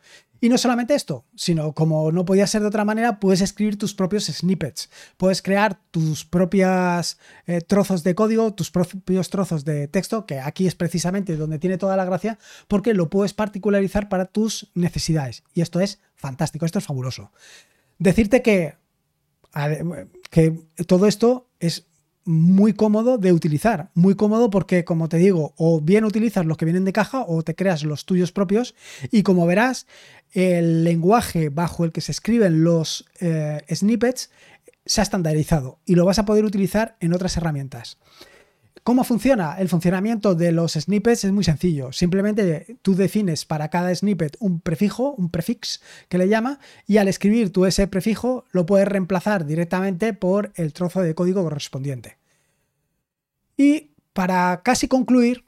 Y 0.46 0.48
no 0.48 0.58
solamente 0.58 0.94
esto, 0.94 1.24
sino 1.34 1.72
como 1.72 2.12
no 2.12 2.24
podía 2.24 2.46
ser 2.46 2.62
de 2.62 2.68
otra 2.68 2.84
manera, 2.84 3.18
puedes 3.18 3.40
escribir 3.40 3.76
tus 3.76 3.94
propios 3.94 4.26
snippets, 4.26 4.90
puedes 5.16 5.42
crear 5.42 5.80
tus 5.90 6.24
propios 6.24 7.18
eh, 7.48 7.62
trozos 7.62 8.04
de 8.04 8.14
código, 8.14 8.54
tus 8.54 8.70
propios 8.70 9.28
trozos 9.28 9.64
de 9.64 9.88
texto, 9.88 10.24
que 10.24 10.38
aquí 10.38 10.68
es 10.68 10.76
precisamente 10.76 11.34
donde 11.34 11.58
tiene 11.58 11.78
toda 11.78 11.96
la 11.96 12.04
gracia, 12.04 12.38
porque 12.68 12.94
lo 12.94 13.10
puedes 13.10 13.34
particularizar 13.34 14.08
para 14.08 14.26
tus 14.26 14.70
necesidades. 14.74 15.42
Y 15.52 15.62
esto 15.62 15.80
es 15.80 15.98
fantástico, 16.14 16.64
esto 16.64 16.78
es 16.78 16.84
fabuloso. 16.84 17.32
Decirte 17.98 18.40
que, 18.40 18.76
que 20.30 20.60
todo 20.86 21.08
esto 21.08 21.48
es 21.58 21.88
muy 22.26 22.74
cómodo 22.74 23.16
de 23.16 23.32
utilizar. 23.32 23.90
Muy 23.94 24.16
cómodo 24.16 24.50
porque, 24.50 24.84
como 24.84 25.08
te 25.08 25.16
digo, 25.16 25.54
o 25.56 25.80
bien 25.80 26.04
utilizas 26.04 26.44
los 26.44 26.56
que 26.56 26.64
vienen 26.64 26.84
de 26.84 26.92
caja 26.92 27.24
o 27.26 27.42
te 27.42 27.54
creas 27.54 27.84
los 27.84 28.04
tuyos 28.04 28.32
propios. 28.32 28.74
Y 29.10 29.22
como 29.22 29.46
verás, 29.46 29.86
el 30.32 30.84
lenguaje 30.84 31.48
bajo 31.48 31.84
el 31.84 31.92
que 31.92 32.00
se 32.00 32.12
escriben 32.12 32.64
los 32.64 33.06
eh, 33.20 33.62
snippets 33.72 34.30
se 34.84 35.00
ha 35.00 35.04
estandarizado 35.04 35.78
y 35.86 35.94
lo 35.94 36.04
vas 36.04 36.18
a 36.18 36.24
poder 36.24 36.44
utilizar 36.44 36.96
en 37.00 37.14
otras 37.14 37.36
herramientas. 37.36 37.98
¿Cómo 38.86 39.02
funciona? 39.02 39.56
El 39.58 39.68
funcionamiento 39.68 40.36
de 40.36 40.52
los 40.52 40.74
snippets 40.74 41.24
es 41.24 41.32
muy 41.32 41.42
sencillo. 41.42 41.90
Simplemente 41.90 42.78
tú 42.82 42.94
defines 42.94 43.44
para 43.44 43.68
cada 43.68 43.92
snippet 43.92 44.36
un 44.38 44.60
prefijo, 44.60 45.12
un 45.18 45.28
prefix 45.28 45.82
que 46.08 46.18
le 46.18 46.28
llama, 46.28 46.60
y 46.86 46.98
al 46.98 47.08
escribir 47.08 47.50
tú 47.52 47.66
ese 47.66 47.88
prefijo 47.88 48.44
lo 48.52 48.64
puedes 48.64 48.86
reemplazar 48.86 49.44
directamente 49.44 50.12
por 50.12 50.52
el 50.54 50.72
trozo 50.72 51.02
de 51.02 51.16
código 51.16 51.42
correspondiente. 51.42 52.18
Y 53.56 53.90
para 54.12 54.62
casi 54.62 54.86
concluir, 54.86 55.44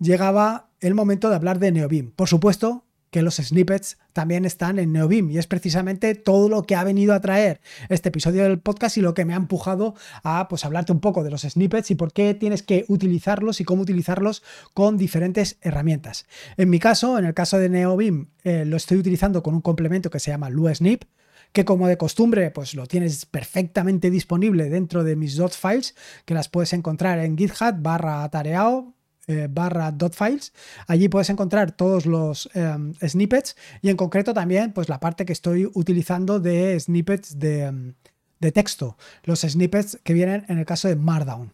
llegaba 0.00 0.70
el 0.80 0.96
momento 0.96 1.30
de 1.30 1.36
hablar 1.36 1.60
de 1.60 1.70
NeoBeam. 1.70 2.10
Por 2.10 2.26
supuesto, 2.26 2.86
que 3.10 3.22
los 3.22 3.36
snippets 3.36 3.98
también 4.12 4.44
están 4.44 4.78
en 4.78 4.92
NeoBeam 4.92 5.30
y 5.30 5.38
es 5.38 5.46
precisamente 5.46 6.14
todo 6.14 6.48
lo 6.48 6.62
que 6.62 6.76
ha 6.76 6.84
venido 6.84 7.14
a 7.14 7.20
traer 7.20 7.60
este 7.88 8.08
episodio 8.08 8.44
del 8.44 8.60
podcast 8.60 8.96
y 8.96 9.00
lo 9.00 9.14
que 9.14 9.24
me 9.24 9.34
ha 9.34 9.36
empujado 9.36 9.94
a 10.22 10.48
pues 10.48 10.64
hablarte 10.64 10.92
un 10.92 11.00
poco 11.00 11.24
de 11.24 11.30
los 11.30 11.42
snippets 11.42 11.90
y 11.90 11.94
por 11.94 12.12
qué 12.12 12.34
tienes 12.34 12.62
que 12.62 12.84
utilizarlos 12.88 13.60
y 13.60 13.64
cómo 13.64 13.82
utilizarlos 13.82 14.42
con 14.74 14.96
diferentes 14.96 15.58
herramientas. 15.60 16.26
En 16.56 16.70
mi 16.70 16.78
caso, 16.78 17.18
en 17.18 17.24
el 17.24 17.34
caso 17.34 17.58
de 17.58 17.68
NeoBeam, 17.68 18.28
eh, 18.44 18.64
lo 18.64 18.76
estoy 18.76 18.98
utilizando 18.98 19.42
con 19.42 19.54
un 19.54 19.60
complemento 19.60 20.10
que 20.10 20.20
se 20.20 20.30
llama 20.30 20.50
LuaSnip 20.50 21.04
que 21.52 21.64
como 21.64 21.88
de 21.88 21.96
costumbre 21.96 22.50
pues 22.50 22.74
lo 22.74 22.86
tienes 22.86 23.26
perfectamente 23.26 24.10
disponible 24.10 24.68
dentro 24.68 25.02
de 25.02 25.16
mis 25.16 25.36
dot 25.36 25.52
files 25.52 25.96
que 26.24 26.34
las 26.34 26.48
puedes 26.48 26.72
encontrar 26.72 27.18
en 27.18 27.36
github 27.36 27.74
barra 27.78 28.28
tareao 28.30 28.94
eh, 29.26 29.48
barra 29.50 29.94
.files. 30.12 30.52
Allí 30.86 31.08
puedes 31.08 31.30
encontrar 31.30 31.72
todos 31.72 32.06
los 32.06 32.50
em, 32.54 32.94
snippets 32.94 33.56
y 33.82 33.90
en 33.90 33.96
concreto 33.96 34.34
también 34.34 34.72
pues 34.72 34.88
la 34.88 35.00
parte 35.00 35.24
que 35.24 35.32
estoy 35.32 35.70
utilizando 35.74 36.40
de 36.40 36.78
snippets 36.78 37.38
de, 37.38 37.94
de 38.40 38.52
texto, 38.52 38.96
los 39.24 39.40
snippets 39.40 39.98
que 40.02 40.14
vienen 40.14 40.44
en 40.48 40.58
el 40.58 40.66
caso 40.66 40.88
de 40.88 40.96
Markdown. 40.96 41.52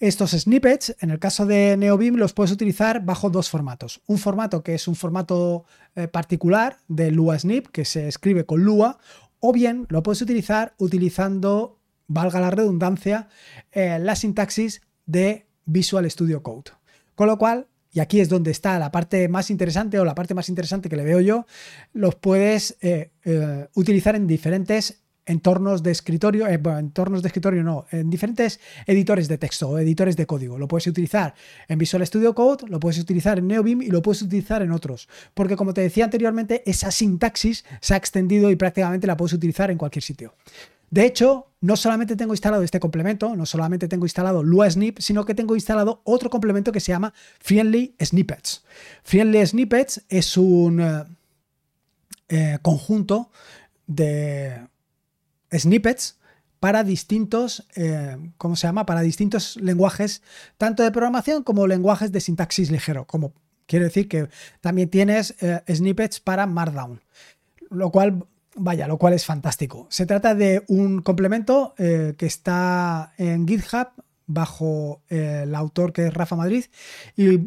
Estos 0.00 0.32
snippets, 0.32 0.96
en 1.00 1.10
el 1.10 1.18
caso 1.18 1.46
de 1.46 1.76
NeoBeam, 1.76 2.16
los 2.16 2.32
puedes 2.32 2.50
utilizar 2.50 3.04
bajo 3.04 3.30
dos 3.30 3.48
formatos. 3.48 4.00
Un 4.06 4.18
formato 4.18 4.62
que 4.62 4.74
es 4.74 4.88
un 4.88 4.96
formato 4.96 5.64
eh, 5.94 6.08
particular 6.08 6.78
de 6.88 7.10
Lua 7.10 7.38
Snip, 7.38 7.68
que 7.68 7.84
se 7.84 8.08
escribe 8.08 8.44
con 8.44 8.64
Lua, 8.64 8.98
o 9.38 9.52
bien 9.52 9.86
lo 9.88 10.02
puedes 10.02 10.20
utilizar 10.20 10.74
utilizando, 10.78 11.78
valga 12.08 12.40
la 12.40 12.50
redundancia, 12.50 13.28
eh, 13.72 13.98
la 14.00 14.16
sintaxis 14.16 14.82
de 15.06 15.46
Visual 15.64 16.10
Studio 16.10 16.42
Code. 16.42 16.72
Con 17.14 17.28
lo 17.28 17.38
cual, 17.38 17.66
y 17.92 18.00
aquí 18.00 18.20
es 18.20 18.28
donde 18.28 18.50
está 18.50 18.78
la 18.78 18.90
parte 18.90 19.28
más 19.28 19.50
interesante 19.50 19.98
o 19.98 20.04
la 20.04 20.14
parte 20.14 20.34
más 20.34 20.48
interesante 20.48 20.88
que 20.88 20.96
le 20.96 21.04
veo 21.04 21.20
yo, 21.20 21.46
los 21.92 22.16
puedes 22.16 22.76
eh, 22.80 23.12
eh, 23.24 23.68
utilizar 23.74 24.16
en 24.16 24.26
diferentes 24.26 25.04
entornos 25.26 25.82
de 25.82 25.90
escritorio, 25.90 26.46
eh, 26.46 26.58
bueno, 26.58 26.78
entornos 26.78 27.22
de 27.22 27.28
escritorio 27.28 27.62
no, 27.62 27.86
en 27.90 28.10
diferentes 28.10 28.60
editores 28.86 29.28
de 29.28 29.38
texto 29.38 29.68
o 29.68 29.78
editores 29.78 30.16
de 30.16 30.26
código. 30.26 30.58
Lo 30.58 30.68
puedes 30.68 30.86
utilizar 30.86 31.34
en 31.68 31.78
Visual 31.78 32.06
Studio 32.06 32.34
Code, 32.34 32.68
lo 32.68 32.80
puedes 32.80 32.98
utilizar 32.98 33.38
en 33.38 33.46
NeoBeam 33.46 33.82
y 33.82 33.88
lo 33.88 34.02
puedes 34.02 34.22
utilizar 34.22 34.62
en 34.62 34.72
otros. 34.72 35.08
Porque 35.32 35.56
como 35.56 35.72
te 35.72 35.80
decía 35.80 36.04
anteriormente, 36.04 36.62
esa 36.66 36.90
sintaxis 36.90 37.64
se 37.80 37.94
ha 37.94 37.96
extendido 37.96 38.50
y 38.50 38.56
prácticamente 38.56 39.06
la 39.06 39.16
puedes 39.16 39.32
utilizar 39.32 39.70
en 39.70 39.78
cualquier 39.78 40.02
sitio. 40.02 40.34
De 40.94 41.04
hecho, 41.06 41.48
no 41.60 41.76
solamente 41.76 42.14
tengo 42.14 42.34
instalado 42.34 42.62
este 42.62 42.78
complemento, 42.78 43.34
no 43.34 43.46
solamente 43.46 43.88
tengo 43.88 44.04
instalado 44.06 44.44
Lua 44.44 44.70
Snip, 44.70 45.00
sino 45.00 45.24
que 45.24 45.34
tengo 45.34 45.56
instalado 45.56 46.02
otro 46.04 46.30
complemento 46.30 46.70
que 46.70 46.78
se 46.78 46.92
llama 46.92 47.12
Friendly 47.40 47.96
Snippets. 48.00 48.62
Friendly 49.02 49.44
Snippets 49.44 50.04
es 50.08 50.36
un 50.36 50.80
eh, 50.80 51.04
eh, 52.28 52.58
conjunto 52.62 53.32
de 53.88 54.68
snippets 55.52 56.20
para 56.60 56.84
distintos, 56.84 57.66
eh, 57.74 58.16
¿cómo 58.38 58.54
se 58.54 58.68
llama? 58.68 58.86
Para 58.86 59.00
distintos 59.00 59.56
lenguajes, 59.56 60.22
tanto 60.58 60.84
de 60.84 60.92
programación 60.92 61.42
como 61.42 61.66
lenguajes 61.66 62.12
de 62.12 62.20
sintaxis 62.20 62.70
ligero, 62.70 63.04
como 63.04 63.32
quiere 63.66 63.86
decir 63.86 64.06
que 64.06 64.28
también 64.60 64.90
tienes 64.90 65.34
snippets 65.68 66.20
para 66.20 66.46
Markdown, 66.46 67.00
lo 67.70 67.90
cual 67.90 68.28
Vaya, 68.56 68.86
lo 68.86 68.98
cual 68.98 69.14
es 69.14 69.24
fantástico. 69.24 69.86
Se 69.90 70.06
trata 70.06 70.34
de 70.34 70.62
un 70.68 71.02
complemento 71.02 71.74
eh, 71.76 72.14
que 72.16 72.26
está 72.26 73.12
en 73.18 73.48
GitHub 73.48 73.88
bajo 74.26 75.02
eh, 75.08 75.40
el 75.44 75.54
autor 75.54 75.92
que 75.92 76.06
es 76.06 76.14
Rafa 76.14 76.36
Madrid. 76.36 76.64
Y 77.16 77.40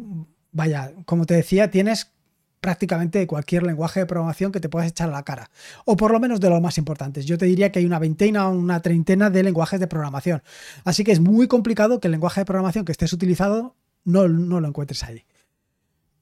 vaya, 0.52 0.92
como 1.06 1.24
te 1.24 1.34
decía, 1.34 1.70
tienes 1.70 2.12
prácticamente 2.60 3.26
cualquier 3.26 3.62
lenguaje 3.62 4.00
de 4.00 4.06
programación 4.06 4.52
que 4.52 4.60
te 4.60 4.68
puedas 4.68 4.88
echar 4.88 5.08
a 5.08 5.12
la 5.12 5.22
cara. 5.22 5.50
O 5.84 5.96
por 5.96 6.12
lo 6.12 6.20
menos 6.20 6.40
de 6.40 6.50
los 6.50 6.60
más 6.60 6.76
importantes. 6.76 7.24
Yo 7.24 7.38
te 7.38 7.46
diría 7.46 7.72
que 7.72 7.78
hay 7.78 7.86
una 7.86 7.98
veintena 7.98 8.48
o 8.48 8.52
una 8.52 8.80
treintena 8.80 9.30
de 9.30 9.42
lenguajes 9.42 9.80
de 9.80 9.86
programación. 9.86 10.42
Así 10.84 11.04
que 11.04 11.12
es 11.12 11.20
muy 11.20 11.48
complicado 11.48 12.00
que 12.00 12.08
el 12.08 12.12
lenguaje 12.12 12.40
de 12.40 12.44
programación 12.44 12.84
que 12.84 12.92
estés 12.92 13.12
utilizado 13.12 13.76
no, 14.04 14.28
no 14.28 14.60
lo 14.60 14.68
encuentres 14.68 15.02
ahí. 15.04 15.24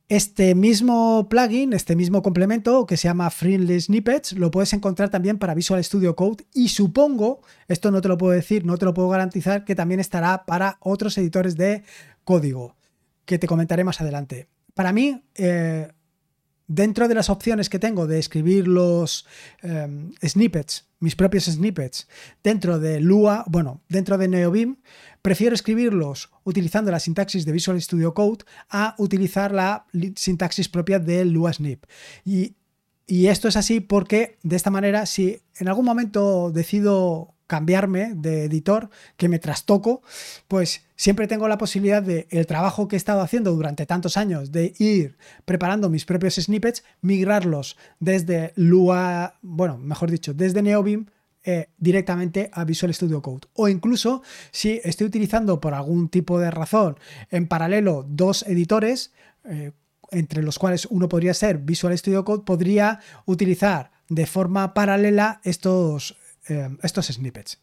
Este 0.08 0.54
mismo 0.54 1.28
plugin, 1.28 1.72
este 1.72 1.96
mismo 1.96 2.22
complemento 2.22 2.86
que 2.86 2.96
se 2.96 3.08
llama 3.08 3.28
Friendly 3.28 3.80
Snippets, 3.80 4.34
lo 4.34 4.52
puedes 4.52 4.72
encontrar 4.72 5.08
también 5.10 5.36
para 5.36 5.52
Visual 5.52 5.82
Studio 5.82 6.14
Code 6.14 6.44
y 6.54 6.68
supongo, 6.68 7.40
esto 7.66 7.90
no 7.90 8.00
te 8.00 8.06
lo 8.06 8.16
puedo 8.16 8.32
decir, 8.32 8.64
no 8.64 8.78
te 8.78 8.84
lo 8.84 8.94
puedo 8.94 9.08
garantizar, 9.08 9.64
que 9.64 9.74
también 9.74 9.98
estará 9.98 10.46
para 10.46 10.78
otros 10.80 11.18
editores 11.18 11.56
de 11.56 11.82
código, 12.22 12.76
que 13.24 13.40
te 13.40 13.48
comentaré 13.48 13.82
más 13.82 14.00
adelante. 14.00 14.46
Para 14.74 14.92
mí, 14.92 15.24
eh, 15.34 15.88
dentro 16.66 17.08
de 17.08 17.14
las 17.14 17.30
opciones 17.30 17.68
que 17.68 17.78
tengo 17.78 18.06
de 18.06 18.18
escribir 18.18 18.66
los 18.66 19.26
em, 19.62 20.12
snippets, 20.22 20.86
mis 20.98 21.14
propios 21.14 21.44
snippets, 21.44 22.08
dentro 22.42 22.78
de 22.78 23.00
Lua, 23.00 23.44
bueno, 23.46 23.82
dentro 23.88 24.18
de 24.18 24.28
NeoBeam, 24.28 24.78
prefiero 25.22 25.54
escribirlos 25.54 26.30
utilizando 26.44 26.90
la 26.90 27.00
sintaxis 27.00 27.44
de 27.44 27.52
Visual 27.52 27.80
Studio 27.80 28.14
Code 28.14 28.44
a 28.70 28.94
utilizar 28.98 29.52
la 29.52 29.86
sintaxis 30.16 30.68
propia 30.68 30.98
de 30.98 31.24
Lua 31.24 31.52
Snip. 31.52 31.84
Y, 32.24 32.56
y 33.06 33.26
esto 33.26 33.48
es 33.48 33.56
así 33.56 33.80
porque 33.80 34.38
de 34.42 34.56
esta 34.56 34.70
manera, 34.70 35.06
si 35.06 35.40
en 35.58 35.68
algún 35.68 35.84
momento 35.84 36.50
decido 36.50 37.35
cambiarme 37.46 38.12
de 38.14 38.44
editor, 38.44 38.90
que 39.16 39.28
me 39.28 39.38
trastoco, 39.38 40.02
pues 40.48 40.82
siempre 40.96 41.28
tengo 41.28 41.48
la 41.48 41.58
posibilidad 41.58 42.02
de 42.02 42.26
el 42.30 42.46
trabajo 42.46 42.88
que 42.88 42.96
he 42.96 42.98
estado 42.98 43.20
haciendo 43.20 43.52
durante 43.52 43.86
tantos 43.86 44.16
años 44.16 44.52
de 44.52 44.74
ir 44.78 45.16
preparando 45.44 45.88
mis 45.88 46.04
propios 46.04 46.34
snippets, 46.34 46.84
migrarlos 47.00 47.76
desde 48.00 48.52
Lua, 48.56 49.38
bueno, 49.42 49.78
mejor 49.78 50.10
dicho, 50.10 50.34
desde 50.34 50.62
NeoBeam 50.62 51.06
eh, 51.48 51.68
directamente 51.78 52.50
a 52.52 52.64
Visual 52.64 52.92
Studio 52.92 53.22
Code. 53.22 53.46
O 53.52 53.68
incluso 53.68 54.22
si 54.50 54.80
estoy 54.82 55.06
utilizando 55.06 55.60
por 55.60 55.74
algún 55.74 56.08
tipo 56.08 56.40
de 56.40 56.50
razón 56.50 56.98
en 57.30 57.46
paralelo 57.46 58.04
dos 58.08 58.42
editores, 58.48 59.12
eh, 59.44 59.70
entre 60.10 60.42
los 60.42 60.58
cuales 60.58 60.86
uno 60.86 61.08
podría 61.08 61.34
ser 61.34 61.58
Visual 61.58 61.96
Studio 61.96 62.24
Code, 62.24 62.42
podría 62.44 62.98
utilizar 63.26 63.92
de 64.08 64.26
forma 64.26 64.74
paralela 64.74 65.40
estos 65.44 66.16
eh, 66.48 66.68
estos 66.82 67.06
snippets. 67.06 67.60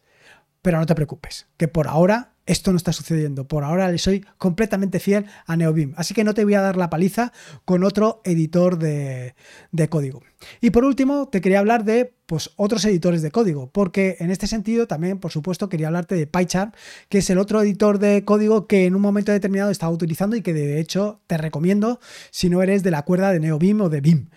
Pero 0.62 0.78
no 0.78 0.86
te 0.86 0.94
preocupes, 0.94 1.46
que 1.58 1.68
por 1.68 1.88
ahora 1.88 2.34
esto 2.46 2.72
no 2.72 2.76
está 2.76 2.92
sucediendo. 2.92 3.46
Por 3.46 3.64
ahora 3.64 3.90
le 3.90 3.98
soy 3.98 4.24
completamente 4.38 5.00
fiel 5.00 5.26
a 5.46 5.56
NeoBeam. 5.56 5.94
Así 5.96 6.14
que 6.14 6.24
no 6.24 6.34
te 6.34 6.44
voy 6.44 6.54
a 6.54 6.60
dar 6.60 6.76
la 6.76 6.90
paliza 6.90 7.32
con 7.64 7.84
otro 7.84 8.20
editor 8.24 8.78
de, 8.78 9.34
código. 9.88 10.22
Y 10.60 10.70
por 10.70 10.84
último, 10.84 11.28
te 11.28 11.40
quería 11.40 11.58
hablar 11.58 11.84
de 11.84 12.14
pues, 12.26 12.50
otros 12.56 12.84
editores 12.84 13.22
de 13.22 13.30
código, 13.30 13.70
porque 13.70 14.16
en 14.20 14.30
este 14.30 14.46
sentido 14.46 14.86
también, 14.86 15.18
por 15.18 15.30
supuesto, 15.30 15.68
quería 15.68 15.86
hablarte 15.86 16.14
de 16.16 16.26
PyCharm, 16.26 16.72
que 17.08 17.18
es 17.18 17.30
el 17.30 17.38
otro 17.38 17.62
editor 17.62 17.98
de 17.98 18.24
código 18.24 18.66
que 18.66 18.86
en 18.86 18.94
un 18.94 19.02
momento 19.02 19.32
determinado 19.32 19.70
estaba 19.70 19.92
utilizando 19.92 20.36
y 20.36 20.42
que 20.42 20.52
de 20.52 20.80
hecho 20.80 21.20
te 21.26 21.38
recomiendo 21.38 22.00
si 22.30 22.50
no 22.50 22.62
eres 22.62 22.82
de 22.82 22.90
la 22.90 23.02
cuerda 23.02 23.32
de 23.32 23.40
NeoBeam 23.40 23.80
o 23.82 23.88
de 23.88 24.00
BIM. 24.00 24.30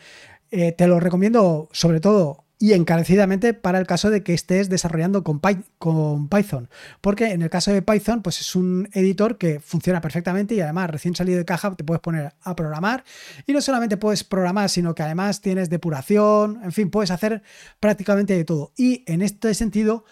Eh, 0.49 0.71
te 0.71 0.87
lo 0.87 1.01
recomiendo 1.01 1.67
sobre 1.73 1.99
todo 1.99 2.46
y 2.59 2.73
encarecidamente 2.73 3.53
para 3.53 3.79
el 3.79 3.85
caso 3.85 4.09
de 4.09 4.23
que 4.23 4.33
estés 4.33 4.69
desarrollando 4.69 5.23
con, 5.23 5.39
Python. 5.39 6.69
Porque 7.01 7.31
en 7.31 7.43
el 7.43 7.49
caso 7.49 7.71
de 7.71 7.81
Python, 7.81 8.23
pues 8.23 8.41
es 8.41 8.55
un 8.55 8.89
editor 8.93 9.37
que 9.37 9.59
funciona 9.59 10.01
perfectamente 10.01 10.55
y 10.55 10.61
además 10.61 10.89
recién 10.89 11.15
salido 11.15 11.37
de 11.37 11.45
caja 11.45 11.75
te 11.75 11.83
puedes 11.83 12.01
poner 12.01 12.33
a 12.41 12.55
programar. 12.55 13.03
Y 13.45 13.53
no 13.53 13.61
solamente 13.61 13.97
puedes 13.97 14.23
programar, 14.23 14.69
sino 14.69 14.95
que 14.95 15.03
además 15.03 15.41
tienes 15.41 15.69
depuración, 15.69 16.59
en 16.63 16.71
fin, 16.71 16.89
puedes 16.89 17.11
hacer 17.11 17.43
prácticamente 17.79 18.35
de 18.35 18.43
todo. 18.43 18.73
Y 18.75 19.03
en 19.05 19.21
este 19.21 19.53
sentido, 19.53 20.05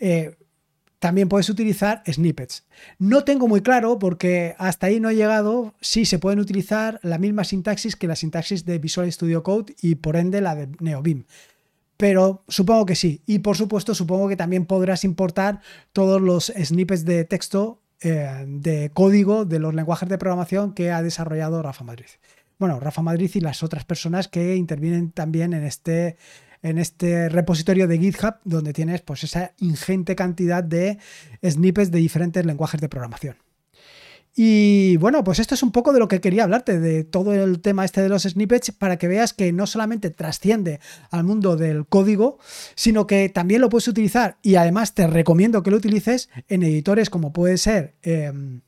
eh, 0.00 0.36
también 0.98 1.28
puedes 1.28 1.48
utilizar 1.50 2.02
snippets. 2.08 2.64
No 2.98 3.24
tengo 3.24 3.48
muy 3.48 3.60
claro 3.60 3.98
porque 3.98 4.54
hasta 4.58 4.86
ahí 4.86 5.00
no 5.00 5.10
he 5.10 5.16
llegado 5.16 5.74
si 5.80 6.04
se 6.04 6.20
pueden 6.20 6.38
utilizar 6.38 7.00
la 7.02 7.18
misma 7.18 7.42
sintaxis 7.42 7.96
que 7.96 8.06
la 8.06 8.14
sintaxis 8.14 8.64
de 8.64 8.78
Visual 8.78 9.10
Studio 9.12 9.42
Code 9.42 9.74
y 9.82 9.96
por 9.96 10.14
ende 10.14 10.40
la 10.40 10.54
de 10.54 10.68
NeoBeam 10.78 11.24
pero 12.02 12.42
supongo 12.48 12.84
que 12.84 12.96
sí. 12.96 13.22
Y 13.26 13.38
por 13.38 13.56
supuesto, 13.56 13.94
supongo 13.94 14.28
que 14.28 14.34
también 14.34 14.66
podrás 14.66 15.04
importar 15.04 15.60
todos 15.92 16.20
los 16.20 16.46
snippets 16.46 17.04
de 17.04 17.24
texto 17.24 17.80
eh, 18.00 18.44
de 18.44 18.90
código 18.92 19.44
de 19.44 19.60
los 19.60 19.72
lenguajes 19.72 20.08
de 20.08 20.18
programación 20.18 20.74
que 20.74 20.90
ha 20.90 21.00
desarrollado 21.00 21.62
Rafa 21.62 21.84
Madrid. 21.84 22.06
Bueno, 22.58 22.80
Rafa 22.80 23.02
Madrid 23.02 23.30
y 23.34 23.40
las 23.40 23.62
otras 23.62 23.84
personas 23.84 24.26
que 24.26 24.56
intervienen 24.56 25.12
también 25.12 25.52
en 25.52 25.62
este, 25.62 26.16
en 26.60 26.78
este 26.78 27.28
repositorio 27.28 27.86
de 27.86 27.98
GitHub, 27.98 28.34
donde 28.42 28.72
tienes 28.72 29.00
pues, 29.02 29.22
esa 29.22 29.52
ingente 29.58 30.16
cantidad 30.16 30.64
de 30.64 30.98
snippets 31.48 31.92
de 31.92 32.00
diferentes 32.00 32.44
lenguajes 32.44 32.80
de 32.80 32.88
programación. 32.88 33.36
Y 34.34 34.96
bueno, 34.96 35.22
pues 35.24 35.38
esto 35.40 35.54
es 35.54 35.62
un 35.62 35.72
poco 35.72 35.92
de 35.92 35.98
lo 35.98 36.08
que 36.08 36.22
quería 36.22 36.44
hablarte, 36.44 36.80
de 36.80 37.04
todo 37.04 37.34
el 37.34 37.60
tema 37.60 37.84
este 37.84 38.00
de 38.00 38.08
los 38.08 38.22
snippets, 38.22 38.70
para 38.72 38.96
que 38.96 39.08
veas 39.08 39.34
que 39.34 39.52
no 39.52 39.66
solamente 39.66 40.08
trasciende 40.08 40.80
al 41.10 41.24
mundo 41.24 41.56
del 41.56 41.86
código, 41.86 42.38
sino 42.74 43.06
que 43.06 43.28
también 43.28 43.60
lo 43.60 43.68
puedes 43.68 43.88
utilizar. 43.88 44.38
Y 44.40 44.54
además 44.54 44.94
te 44.94 45.06
recomiendo 45.06 45.62
que 45.62 45.70
lo 45.70 45.76
utilices 45.76 46.30
en 46.48 46.62
editores 46.62 47.10
como 47.10 47.32
puede 47.34 47.58
ser, 47.58 47.96
em, 48.02 48.62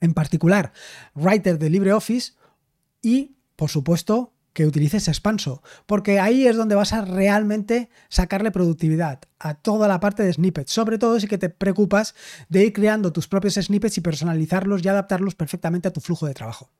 en 0.00 0.14
particular, 0.14 0.72
Writer 1.16 1.58
de 1.58 1.70
LibreOffice 1.70 2.34
y, 3.02 3.36
por 3.56 3.70
supuesto, 3.70 4.32
que 4.58 4.66
utilices 4.66 5.06
Expanso, 5.06 5.62
porque 5.86 6.18
ahí 6.18 6.48
es 6.48 6.56
donde 6.56 6.74
vas 6.74 6.92
a 6.92 7.04
realmente 7.04 7.90
sacarle 8.08 8.50
productividad 8.50 9.20
a 9.38 9.54
toda 9.54 9.86
la 9.86 10.00
parte 10.00 10.24
de 10.24 10.32
snippets, 10.32 10.72
sobre 10.72 10.98
todo 10.98 11.20
si 11.20 11.28
que 11.28 11.38
te 11.38 11.48
preocupas 11.48 12.16
de 12.48 12.64
ir 12.64 12.72
creando 12.72 13.12
tus 13.12 13.28
propios 13.28 13.54
snippets 13.54 13.98
y 13.98 14.00
personalizarlos 14.00 14.84
y 14.84 14.88
adaptarlos 14.88 15.36
perfectamente 15.36 15.86
a 15.86 15.92
tu 15.92 16.00
flujo 16.00 16.26
de 16.26 16.34
trabajo. 16.34 16.72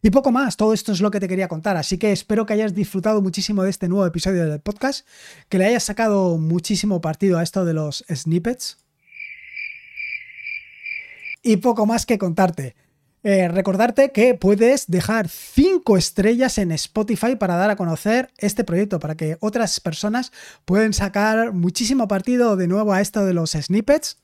Y 0.00 0.10
poco 0.10 0.30
más, 0.30 0.56
todo 0.56 0.72
esto 0.72 0.92
es 0.92 1.00
lo 1.00 1.10
que 1.10 1.18
te 1.18 1.26
quería 1.26 1.48
contar, 1.48 1.76
así 1.76 1.98
que 1.98 2.12
espero 2.12 2.46
que 2.46 2.52
hayas 2.52 2.72
disfrutado 2.72 3.20
muchísimo 3.20 3.64
de 3.64 3.70
este 3.70 3.88
nuevo 3.88 4.06
episodio 4.06 4.48
del 4.48 4.60
podcast, 4.60 5.04
que 5.48 5.58
le 5.58 5.66
hayas 5.66 5.82
sacado 5.82 6.38
muchísimo 6.38 7.00
partido 7.00 7.38
a 7.38 7.42
esto 7.42 7.64
de 7.64 7.74
los 7.74 8.04
snippets. 8.08 8.78
Y 11.42 11.56
poco 11.56 11.84
más 11.84 12.06
que 12.06 12.16
contarte. 12.16 12.76
Eh, 13.26 13.48
recordarte 13.48 14.12
que 14.12 14.34
puedes 14.34 14.86
dejar 14.86 15.30
5 15.30 15.96
estrellas 15.96 16.58
en 16.58 16.72
Spotify 16.72 17.36
para 17.36 17.56
dar 17.56 17.70
a 17.70 17.76
conocer 17.76 18.30
este 18.36 18.64
proyecto, 18.64 19.00
para 19.00 19.14
que 19.14 19.38
otras 19.40 19.80
personas 19.80 20.30
puedan 20.66 20.92
sacar 20.92 21.54
muchísimo 21.54 22.06
partido 22.06 22.56
de 22.56 22.68
nuevo 22.68 22.92
a 22.92 23.00
esto 23.00 23.24
de 23.24 23.32
los 23.32 23.52
snippets 23.52 24.18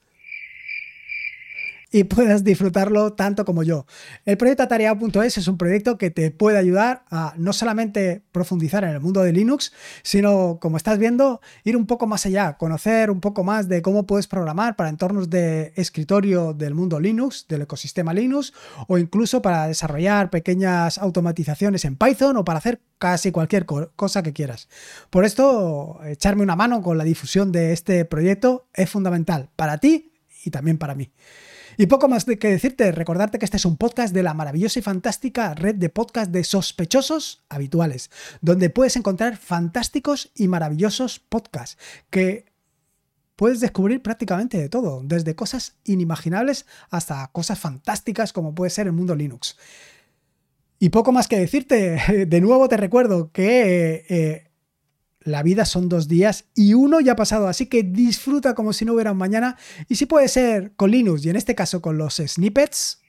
y 1.90 2.04
puedas 2.04 2.44
disfrutarlo 2.44 3.12
tanto 3.14 3.44
como 3.44 3.62
yo. 3.62 3.86
El 4.24 4.36
proyecto 4.36 4.62
atareado.es 4.62 5.38
es 5.38 5.48
un 5.48 5.58
proyecto 5.58 5.98
que 5.98 6.10
te 6.10 6.30
puede 6.30 6.58
ayudar 6.58 7.04
a 7.10 7.34
no 7.36 7.52
solamente 7.52 8.22
profundizar 8.32 8.84
en 8.84 8.90
el 8.90 9.00
mundo 9.00 9.22
de 9.22 9.32
Linux, 9.32 9.72
sino, 10.02 10.58
como 10.60 10.76
estás 10.76 10.98
viendo, 10.98 11.40
ir 11.64 11.76
un 11.76 11.86
poco 11.86 12.06
más 12.06 12.26
allá, 12.26 12.56
conocer 12.56 13.10
un 13.10 13.20
poco 13.20 13.42
más 13.42 13.68
de 13.68 13.82
cómo 13.82 14.06
puedes 14.06 14.28
programar 14.28 14.76
para 14.76 14.88
entornos 14.88 15.30
de 15.30 15.72
escritorio 15.76 16.52
del 16.52 16.74
mundo 16.74 17.00
Linux, 17.00 17.46
del 17.48 17.62
ecosistema 17.62 18.14
Linux, 18.14 18.52
o 18.86 18.98
incluso 18.98 19.42
para 19.42 19.66
desarrollar 19.66 20.30
pequeñas 20.30 20.98
automatizaciones 20.98 21.84
en 21.84 21.96
Python 21.96 22.36
o 22.36 22.44
para 22.44 22.58
hacer 22.58 22.80
casi 22.98 23.32
cualquier 23.32 23.66
cosa 23.66 24.22
que 24.22 24.32
quieras. 24.32 24.68
Por 25.08 25.24
esto, 25.24 26.00
echarme 26.04 26.42
una 26.42 26.54
mano 26.54 26.82
con 26.82 26.98
la 26.98 27.04
difusión 27.04 27.50
de 27.50 27.72
este 27.72 28.04
proyecto 28.04 28.68
es 28.74 28.90
fundamental 28.90 29.48
para 29.56 29.78
ti 29.78 30.12
y 30.44 30.50
también 30.50 30.78
para 30.78 30.94
mí. 30.94 31.10
Y 31.80 31.86
poco 31.86 32.08
más 32.08 32.26
que 32.26 32.36
decirte, 32.50 32.92
recordarte 32.92 33.38
que 33.38 33.46
este 33.46 33.56
es 33.56 33.64
un 33.64 33.78
podcast 33.78 34.12
de 34.12 34.22
la 34.22 34.34
maravillosa 34.34 34.78
y 34.78 34.82
fantástica 34.82 35.54
red 35.54 35.76
de 35.76 35.88
podcast 35.88 36.30
de 36.30 36.44
sospechosos 36.44 37.42
habituales, 37.48 38.10
donde 38.42 38.68
puedes 38.68 38.96
encontrar 38.96 39.38
fantásticos 39.38 40.30
y 40.34 40.46
maravillosos 40.46 41.20
podcasts 41.20 41.78
que 42.10 42.44
puedes 43.34 43.60
descubrir 43.60 44.02
prácticamente 44.02 44.58
de 44.58 44.68
todo, 44.68 45.00
desde 45.02 45.34
cosas 45.34 45.76
inimaginables 45.84 46.66
hasta 46.90 47.26
cosas 47.28 47.58
fantásticas 47.58 48.34
como 48.34 48.54
puede 48.54 48.68
ser 48.68 48.86
el 48.86 48.92
mundo 48.92 49.14
Linux. 49.14 49.56
Y 50.78 50.90
poco 50.90 51.12
más 51.12 51.28
que 51.28 51.38
decirte, 51.38 52.26
de 52.28 52.40
nuevo 52.42 52.68
te 52.68 52.76
recuerdo 52.76 53.32
que 53.32 54.04
eh, 54.10 54.49
la 55.20 55.42
vida 55.42 55.64
son 55.64 55.88
dos 55.88 56.08
días 56.08 56.46
y 56.54 56.74
uno 56.74 57.00
ya 57.00 57.12
ha 57.12 57.16
pasado, 57.16 57.48
así 57.48 57.66
que 57.66 57.82
disfruta 57.82 58.54
como 58.54 58.72
si 58.72 58.84
no 58.84 58.94
hubiera 58.94 59.12
un 59.12 59.18
mañana. 59.18 59.56
Y 59.88 59.96
si 59.96 60.06
puede 60.06 60.28
ser 60.28 60.72
con 60.76 60.90
Linux 60.90 61.24
y 61.24 61.30
en 61.30 61.36
este 61.36 61.54
caso 61.54 61.82
con 61.82 61.98
los 61.98 62.16
snippets, 62.16 63.02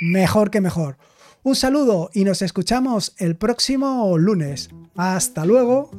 mejor 0.00 0.50
que 0.50 0.60
mejor. 0.60 0.98
Un 1.42 1.54
saludo 1.54 2.10
y 2.12 2.24
nos 2.24 2.42
escuchamos 2.42 3.14
el 3.18 3.36
próximo 3.36 4.18
lunes. 4.18 4.68
Hasta 4.96 5.44
luego. 5.46 5.90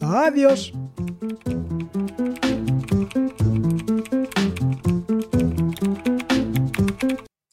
Adiós. 0.00 0.72